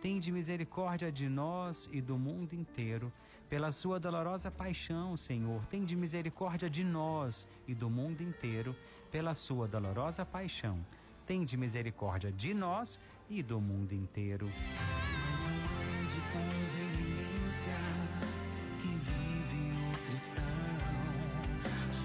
Tende 0.00 0.32
misericórdia 0.32 1.12
de 1.12 1.28
nós 1.28 1.86
e 1.92 2.00
do 2.00 2.16
mundo 2.16 2.54
inteiro, 2.54 3.12
pela 3.50 3.70
sua 3.70 4.00
dolorosa 4.00 4.50
paixão, 4.50 5.14
Senhor, 5.14 5.62
tem 5.66 5.84
de 5.84 5.94
misericórdia 5.94 6.70
de 6.70 6.82
nós 6.82 7.46
e 7.68 7.74
do 7.74 7.90
mundo 7.90 8.22
inteiro, 8.22 8.74
pela 9.10 9.34
sua 9.34 9.68
dolorosa 9.68 10.24
paixão. 10.24 10.78
Tem 11.26 11.44
de 11.44 11.54
misericórdia 11.54 12.32
de 12.32 12.54
nós 12.54 12.98
e 13.28 13.42
do 13.42 13.60
mundo 13.60 13.92
inteiro. 13.92 14.50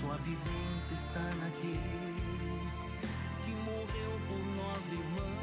Sua 0.01 0.17
vivência 0.17 0.93
está 0.93 1.35
naquele 1.35 2.15
que 3.45 3.51
morreu 3.51 4.19
por 4.27 4.45
nós, 4.57 4.91
irmãos. 4.91 5.34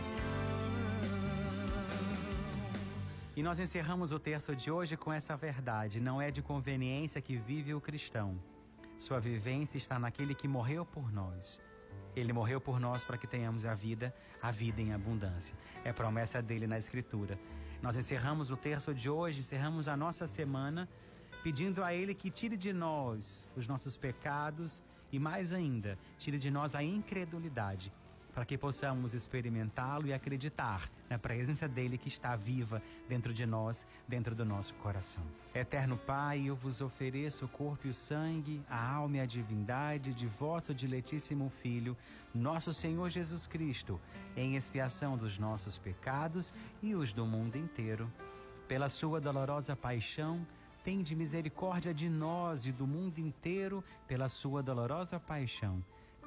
E 3.34 3.42
nós 3.42 3.58
encerramos 3.58 4.12
o 4.12 4.18
texto 4.18 4.54
de 4.54 4.70
hoje 4.70 4.94
com 4.94 5.10
essa 5.10 5.34
verdade: 5.34 5.98
não 5.98 6.20
é 6.20 6.30
de 6.30 6.42
conveniência 6.42 7.20
que 7.20 7.34
vive 7.34 7.72
o 7.72 7.80
cristão. 7.80 8.38
Sua 8.98 9.18
vivência 9.18 9.78
está 9.78 9.98
naquele 9.98 10.34
que 10.34 10.46
morreu 10.46 10.84
por 10.84 11.10
nós. 11.10 11.58
Ele 12.14 12.30
morreu 12.30 12.60
por 12.60 12.78
nós 12.78 13.02
para 13.02 13.16
que 13.16 13.26
tenhamos 13.26 13.64
a 13.64 13.74
vida, 13.74 14.14
a 14.42 14.50
vida 14.50 14.82
em 14.82 14.92
abundância. 14.92 15.54
É 15.82 15.94
promessa 15.94 16.42
dele 16.42 16.66
na 16.66 16.76
Escritura. 16.76 17.40
Nós 17.80 17.96
encerramos 17.96 18.50
o 18.50 18.56
terço 18.56 18.94
de 18.94 19.08
hoje, 19.08 19.40
encerramos 19.40 19.88
a 19.88 19.96
nossa 19.96 20.26
semana, 20.26 20.86
pedindo 21.42 21.82
a 21.82 21.94
Ele 21.94 22.14
que 22.14 22.30
tire 22.30 22.56
de 22.56 22.70
nós 22.70 23.48
os 23.56 23.66
nossos 23.66 23.96
pecados 23.96 24.84
e, 25.10 25.18
mais 25.18 25.54
ainda, 25.54 25.98
tire 26.18 26.36
de 26.36 26.50
nós 26.50 26.74
a 26.74 26.82
incredulidade 26.82 27.90
para 28.34 28.44
que 28.44 28.56
possamos 28.56 29.12
experimentá-lo 29.14 30.06
e 30.06 30.12
acreditar 30.12 30.90
na 31.08 31.18
presença 31.18 31.68
dele 31.68 31.98
que 31.98 32.08
está 32.08 32.34
viva 32.34 32.82
dentro 33.08 33.32
de 33.32 33.44
nós, 33.44 33.86
dentro 34.08 34.34
do 34.34 34.44
nosso 34.44 34.74
coração. 34.74 35.22
Eterno 35.54 35.98
Pai, 35.98 36.44
eu 36.46 36.56
vos 36.56 36.80
ofereço 36.80 37.44
o 37.44 37.48
corpo 37.48 37.86
e 37.86 37.90
o 37.90 37.94
sangue, 37.94 38.62
a 38.70 38.94
alma 38.94 39.18
e 39.18 39.20
a 39.20 39.26
divindade 39.26 40.14
de 40.14 40.26
vosso 40.26 40.74
diletíssimo 40.74 41.50
Filho, 41.60 41.96
nosso 42.34 42.72
Senhor 42.72 43.10
Jesus 43.10 43.46
Cristo, 43.46 44.00
em 44.34 44.56
expiação 44.56 45.16
dos 45.16 45.38
nossos 45.38 45.76
pecados 45.76 46.54
e 46.82 46.94
os 46.94 47.12
do 47.12 47.26
mundo 47.26 47.56
inteiro. 47.56 48.10
Pela 48.66 48.88
sua 48.88 49.20
dolorosa 49.20 49.76
paixão, 49.76 50.46
tende 50.82 51.14
misericórdia 51.14 51.92
de 51.92 52.08
nós 52.08 52.64
e 52.64 52.72
do 52.72 52.86
mundo 52.86 53.18
inteiro 53.18 53.84
pela 54.08 54.30
sua 54.30 54.62
dolorosa 54.62 55.20
paixão 55.20 55.84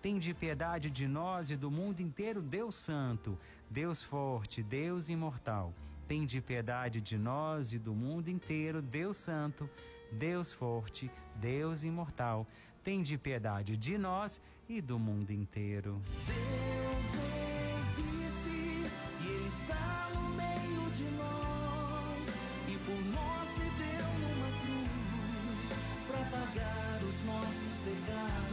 Tende 0.00 0.32
piedade 0.32 0.90
de 0.90 1.08
nós 1.08 1.50
e 1.50 1.56
do 1.56 1.70
mundo 1.70 2.00
inteiro, 2.00 2.40
Deus 2.40 2.76
Santo, 2.76 3.36
Deus 3.68 4.02
Forte, 4.02 4.62
Deus 4.62 5.08
Imortal. 5.08 5.74
Tende 6.06 6.40
piedade 6.40 7.00
de 7.00 7.18
nós 7.18 7.72
e 7.72 7.78
do 7.78 7.92
mundo 7.92 8.28
inteiro, 8.28 8.80
Deus 8.80 9.16
Santo, 9.16 9.68
Deus 10.12 10.52
Forte, 10.52 11.10
Deus 11.34 11.82
Imortal. 11.82 12.46
Tende 12.84 13.18
piedade 13.18 13.76
de 13.76 13.98
nós 13.98 14.40
e 14.68 14.80
do 14.80 14.98
mundo 14.98 15.32
inteiro. 15.32 16.00
Deus 27.00 28.47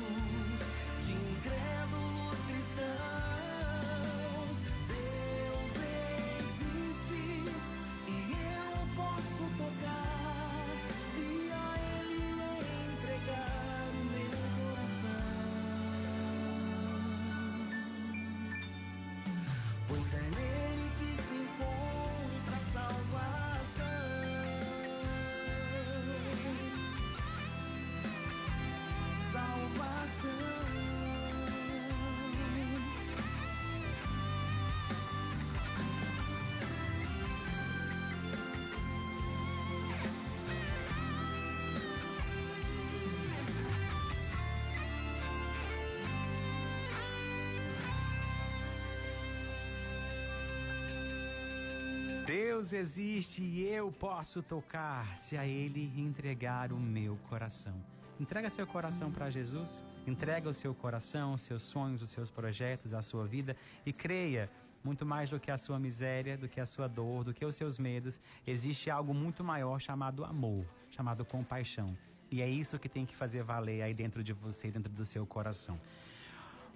Deus 52.35 52.73
existe 52.73 53.41
e 53.41 53.65
eu 53.65 53.89
posso 53.93 54.43
tocar 54.43 55.15
se 55.15 55.37
a 55.37 55.47
Ele 55.47 55.89
entregar 55.95 56.73
o 56.73 56.77
meu 56.77 57.15
coração. 57.29 57.81
Entrega 58.19 58.49
seu 58.49 58.67
coração 58.67 59.09
para 59.09 59.29
Jesus, 59.29 59.81
entrega 60.05 60.49
o 60.49 60.53
seu 60.53 60.75
coração, 60.75 61.33
os 61.35 61.43
seus 61.43 61.63
sonhos, 61.63 62.01
os 62.01 62.11
seus 62.11 62.29
projetos, 62.29 62.93
a 62.93 63.01
sua 63.01 63.25
vida 63.25 63.55
e 63.85 63.93
creia 63.93 64.51
muito 64.83 65.05
mais 65.05 65.29
do 65.29 65.39
que 65.39 65.49
a 65.49 65.57
sua 65.57 65.79
miséria, 65.79 66.37
do 66.37 66.49
que 66.49 66.59
a 66.59 66.65
sua 66.65 66.89
dor, 66.89 67.23
do 67.23 67.33
que 67.33 67.45
os 67.45 67.55
seus 67.55 67.79
medos, 67.79 68.19
existe 68.45 68.89
algo 68.89 69.13
muito 69.13 69.41
maior 69.41 69.79
chamado 69.79 70.25
amor, 70.25 70.65
chamado 70.91 71.23
compaixão. 71.23 71.85
E 72.29 72.41
é 72.41 72.49
isso 72.49 72.77
que 72.77 72.89
tem 72.89 73.05
que 73.05 73.15
fazer 73.15 73.43
valer 73.43 73.81
aí 73.81 73.93
dentro 73.93 74.21
de 74.21 74.33
você, 74.33 74.69
dentro 74.69 74.91
do 74.91 75.05
seu 75.05 75.25
coração. 75.25 75.79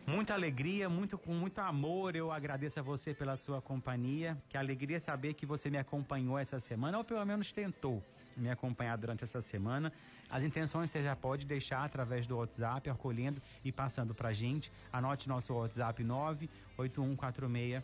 Muita 0.09 0.33
alegria, 0.33 0.89
muito 0.89 1.19
com 1.19 1.31
muito 1.33 1.59
amor, 1.59 2.15
eu 2.15 2.31
agradeço 2.31 2.79
a 2.79 2.81
você 2.81 3.13
pela 3.13 3.37
sua 3.37 3.61
companhia. 3.61 4.35
Que 4.49 4.57
alegria 4.57 4.99
saber 4.99 5.35
que 5.35 5.45
você 5.45 5.69
me 5.69 5.77
acompanhou 5.77 6.39
essa 6.39 6.59
semana, 6.59 6.97
ou 6.97 7.03
pelo 7.03 7.23
menos 7.23 7.51
tentou 7.51 8.03
me 8.35 8.49
acompanhar 8.49 8.97
durante 8.97 9.23
essa 9.23 9.39
semana. 9.39 9.93
As 10.27 10.43
intenções 10.43 10.89
você 10.89 11.03
já 11.03 11.15
pode 11.15 11.45
deixar 11.45 11.83
através 11.83 12.25
do 12.25 12.37
WhatsApp, 12.37 12.89
acolhendo 12.89 13.39
e 13.63 13.71
passando 13.71 14.15
para 14.15 14.33
gente. 14.33 14.71
Anote 14.91 15.29
nosso 15.29 15.53
WhatsApp 15.53 16.03
98146 16.03 17.83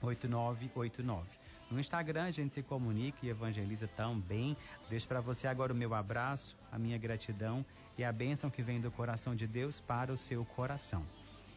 8989. 0.00 1.28
No 1.72 1.80
Instagram 1.80 2.26
a 2.26 2.30
gente 2.30 2.54
se 2.54 2.62
comunica 2.62 3.18
e 3.24 3.30
evangeliza 3.30 3.88
também. 3.88 4.56
Deixo 4.88 5.08
para 5.08 5.20
você 5.20 5.48
agora 5.48 5.72
o 5.72 5.76
meu 5.76 5.92
abraço, 5.92 6.56
a 6.70 6.78
minha 6.78 6.96
gratidão 6.96 7.64
e 7.98 8.04
a 8.04 8.12
bênção 8.12 8.48
que 8.48 8.62
vem 8.62 8.80
do 8.80 8.92
coração 8.92 9.34
de 9.34 9.48
Deus 9.48 9.80
para 9.80 10.12
o 10.12 10.16
seu 10.16 10.44
coração. 10.44 11.04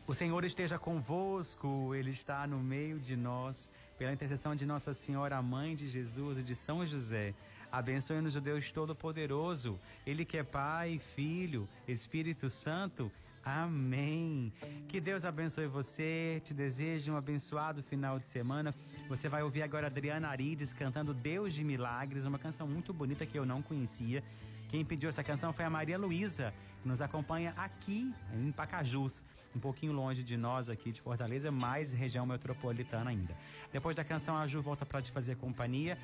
O 0.07 0.13
Senhor 0.13 0.43
esteja 0.43 0.79
convosco, 0.79 1.93
Ele 1.93 2.09
está 2.09 2.47
no 2.47 2.57
meio 2.59 2.99
de 2.99 3.15
nós. 3.15 3.69
Pela 3.97 4.11
intercessão 4.11 4.55
de 4.55 4.65
Nossa 4.65 4.93
Senhora, 4.95 5.39
Mãe 5.41 5.75
de 5.75 5.87
Jesus 5.87 6.39
e 6.39 6.43
de 6.43 6.55
São 6.55 6.83
José, 6.85 7.35
abençoe-nos 7.71 8.35
o 8.35 8.41
Deus 8.41 8.71
Todo-Poderoso, 8.71 9.79
Ele 10.05 10.25
que 10.25 10.39
é 10.39 10.43
Pai, 10.43 10.99
Filho, 11.15 11.69
Espírito 11.87 12.49
Santo. 12.49 13.11
Amém. 13.43 14.53
Que 14.87 15.01
Deus 15.01 15.25
abençoe 15.25 15.65
você. 15.67 16.41
Te 16.43 16.53
desejo 16.53 17.13
um 17.13 17.17
abençoado 17.17 17.81
final 17.81 18.19
de 18.19 18.27
semana. 18.27 18.73
Você 19.09 19.27
vai 19.27 19.41
ouvir 19.41 19.63
agora 19.63 19.87
Adriana 19.87 20.27
Arides 20.27 20.73
cantando 20.73 21.13
Deus 21.13 21.53
de 21.53 21.63
Milagres, 21.63 22.25
uma 22.25 22.37
canção 22.37 22.67
muito 22.67 22.93
bonita 22.93 23.25
que 23.25 23.37
eu 23.37 23.45
não 23.45 23.61
conhecia. 23.61 24.23
Quem 24.69 24.85
pediu 24.85 25.09
essa 25.09 25.23
canção 25.23 25.51
foi 25.51 25.65
a 25.65 25.69
Maria 25.69 25.97
Luísa, 25.97 26.53
que 26.81 26.87
nos 26.87 27.01
acompanha 27.01 27.53
aqui 27.57 28.13
em 28.33 28.51
Pacajus 28.51 29.23
um 29.55 29.59
pouquinho 29.59 29.91
longe 29.91 30.23
de 30.23 30.37
nós 30.37 30.69
aqui 30.69 30.91
de 30.91 31.01
Fortaleza, 31.01 31.51
mais 31.51 31.91
região 31.91 32.25
metropolitana 32.25 33.09
ainda. 33.09 33.35
Depois 33.71 33.95
da 33.95 34.03
canção, 34.03 34.37
a 34.37 34.47
Ju 34.47 34.61
volta 34.61 34.85
para 34.85 35.01
te 35.01 35.11
fazer 35.11 35.35
companhia. 35.35 35.97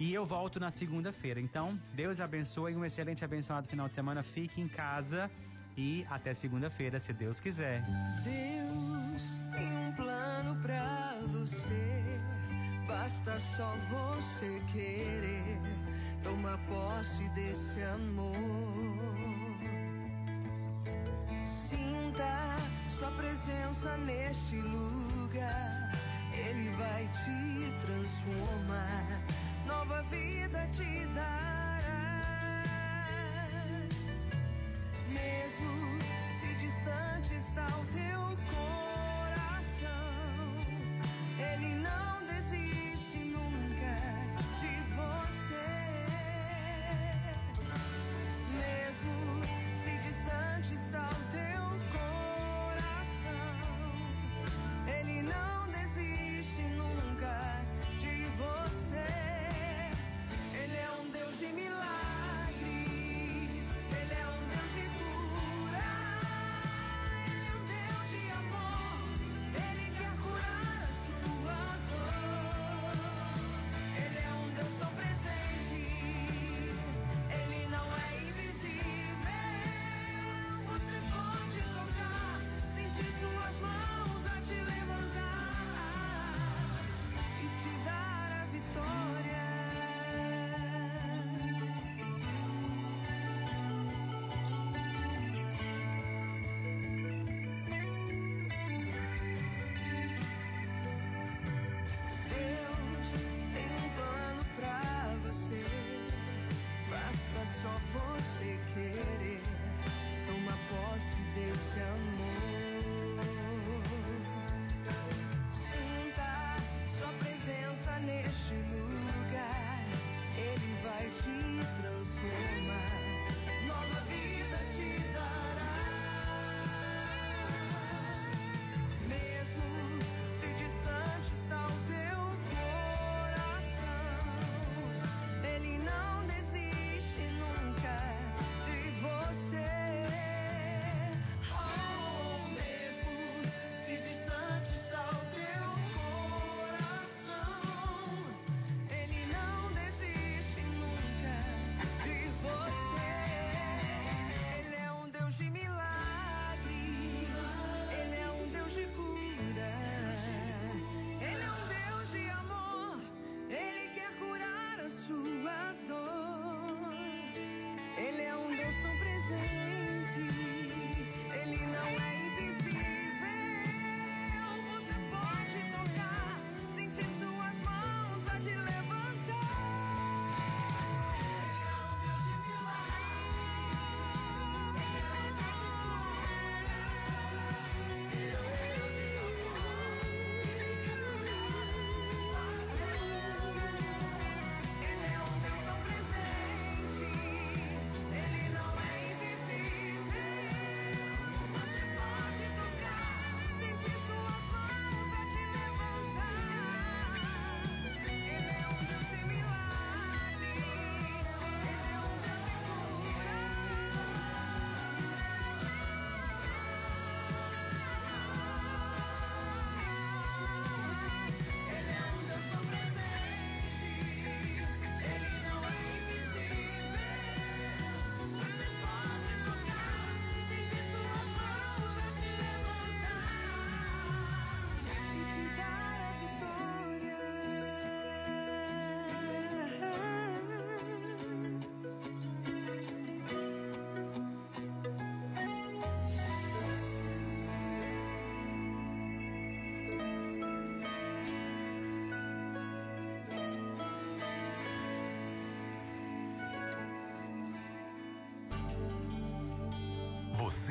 E 0.00 0.12
eu 0.12 0.26
volto 0.26 0.58
na 0.58 0.72
segunda-feira. 0.72 1.40
Então, 1.40 1.78
Deus 1.94 2.18
abençoe 2.20 2.74
um 2.74 2.84
excelente 2.84 3.24
abençoado 3.24 3.68
final 3.68 3.88
de 3.88 3.94
semana. 3.94 4.24
Fique 4.24 4.60
em 4.60 4.66
casa 4.66 5.30
e 5.76 6.06
até 6.08 6.32
segunda-feira, 6.34 7.00
se 7.00 7.12
Deus 7.12 7.40
quiser. 7.40 7.82
Deus 8.22 9.44
tem 9.52 9.78
um 9.78 9.92
plano 9.92 10.56
pra 10.62 11.18
você. 11.26 12.20
Basta 12.86 13.38
só 13.56 13.74
você 13.90 14.60
querer. 14.72 15.58
tomar 16.22 16.58
posse 16.66 17.28
desse 17.30 17.82
amor. 17.82 18.34
Sinta 21.44 22.56
sua 22.88 23.10
presença 23.12 23.96
neste 23.98 24.56
lugar. 24.56 25.92
Ele 26.32 26.70
vai 26.70 27.08
te 27.08 27.86
transformar. 27.86 29.22
Nova 29.66 30.02
vida 30.04 30.66
te 30.72 31.06
dar. 31.14 31.63
mesmo. 35.14 35.93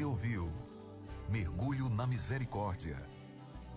Ouviu 0.04 0.52
Mergulho 1.30 1.90
na 1.90 2.06
Misericórdia, 2.06 2.98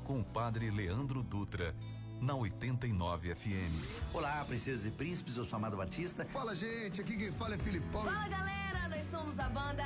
com 0.04 0.20
o 0.20 0.24
Padre 0.24 0.70
Leandro 0.70 1.22
Dutra 1.22 1.74
na 2.20 2.34
89 2.34 3.34
FM. 3.34 4.12
Olá, 4.12 4.44
princesas 4.44 4.86
e 4.86 4.90
príncipes, 4.90 5.36
eu 5.36 5.44
sou 5.44 5.56
Amado 5.56 5.76
Batista. 5.76 6.24
Fala, 6.24 6.54
gente, 6.54 7.00
aqui 7.00 7.16
quem 7.16 7.30
fala 7.30 7.54
é 7.54 7.58
Filipão. 7.58 8.02
Fala, 8.02 8.28
galera, 8.28 8.88
nós 8.88 9.08
somos 9.08 9.38
a 9.38 9.48
banda 9.48 9.84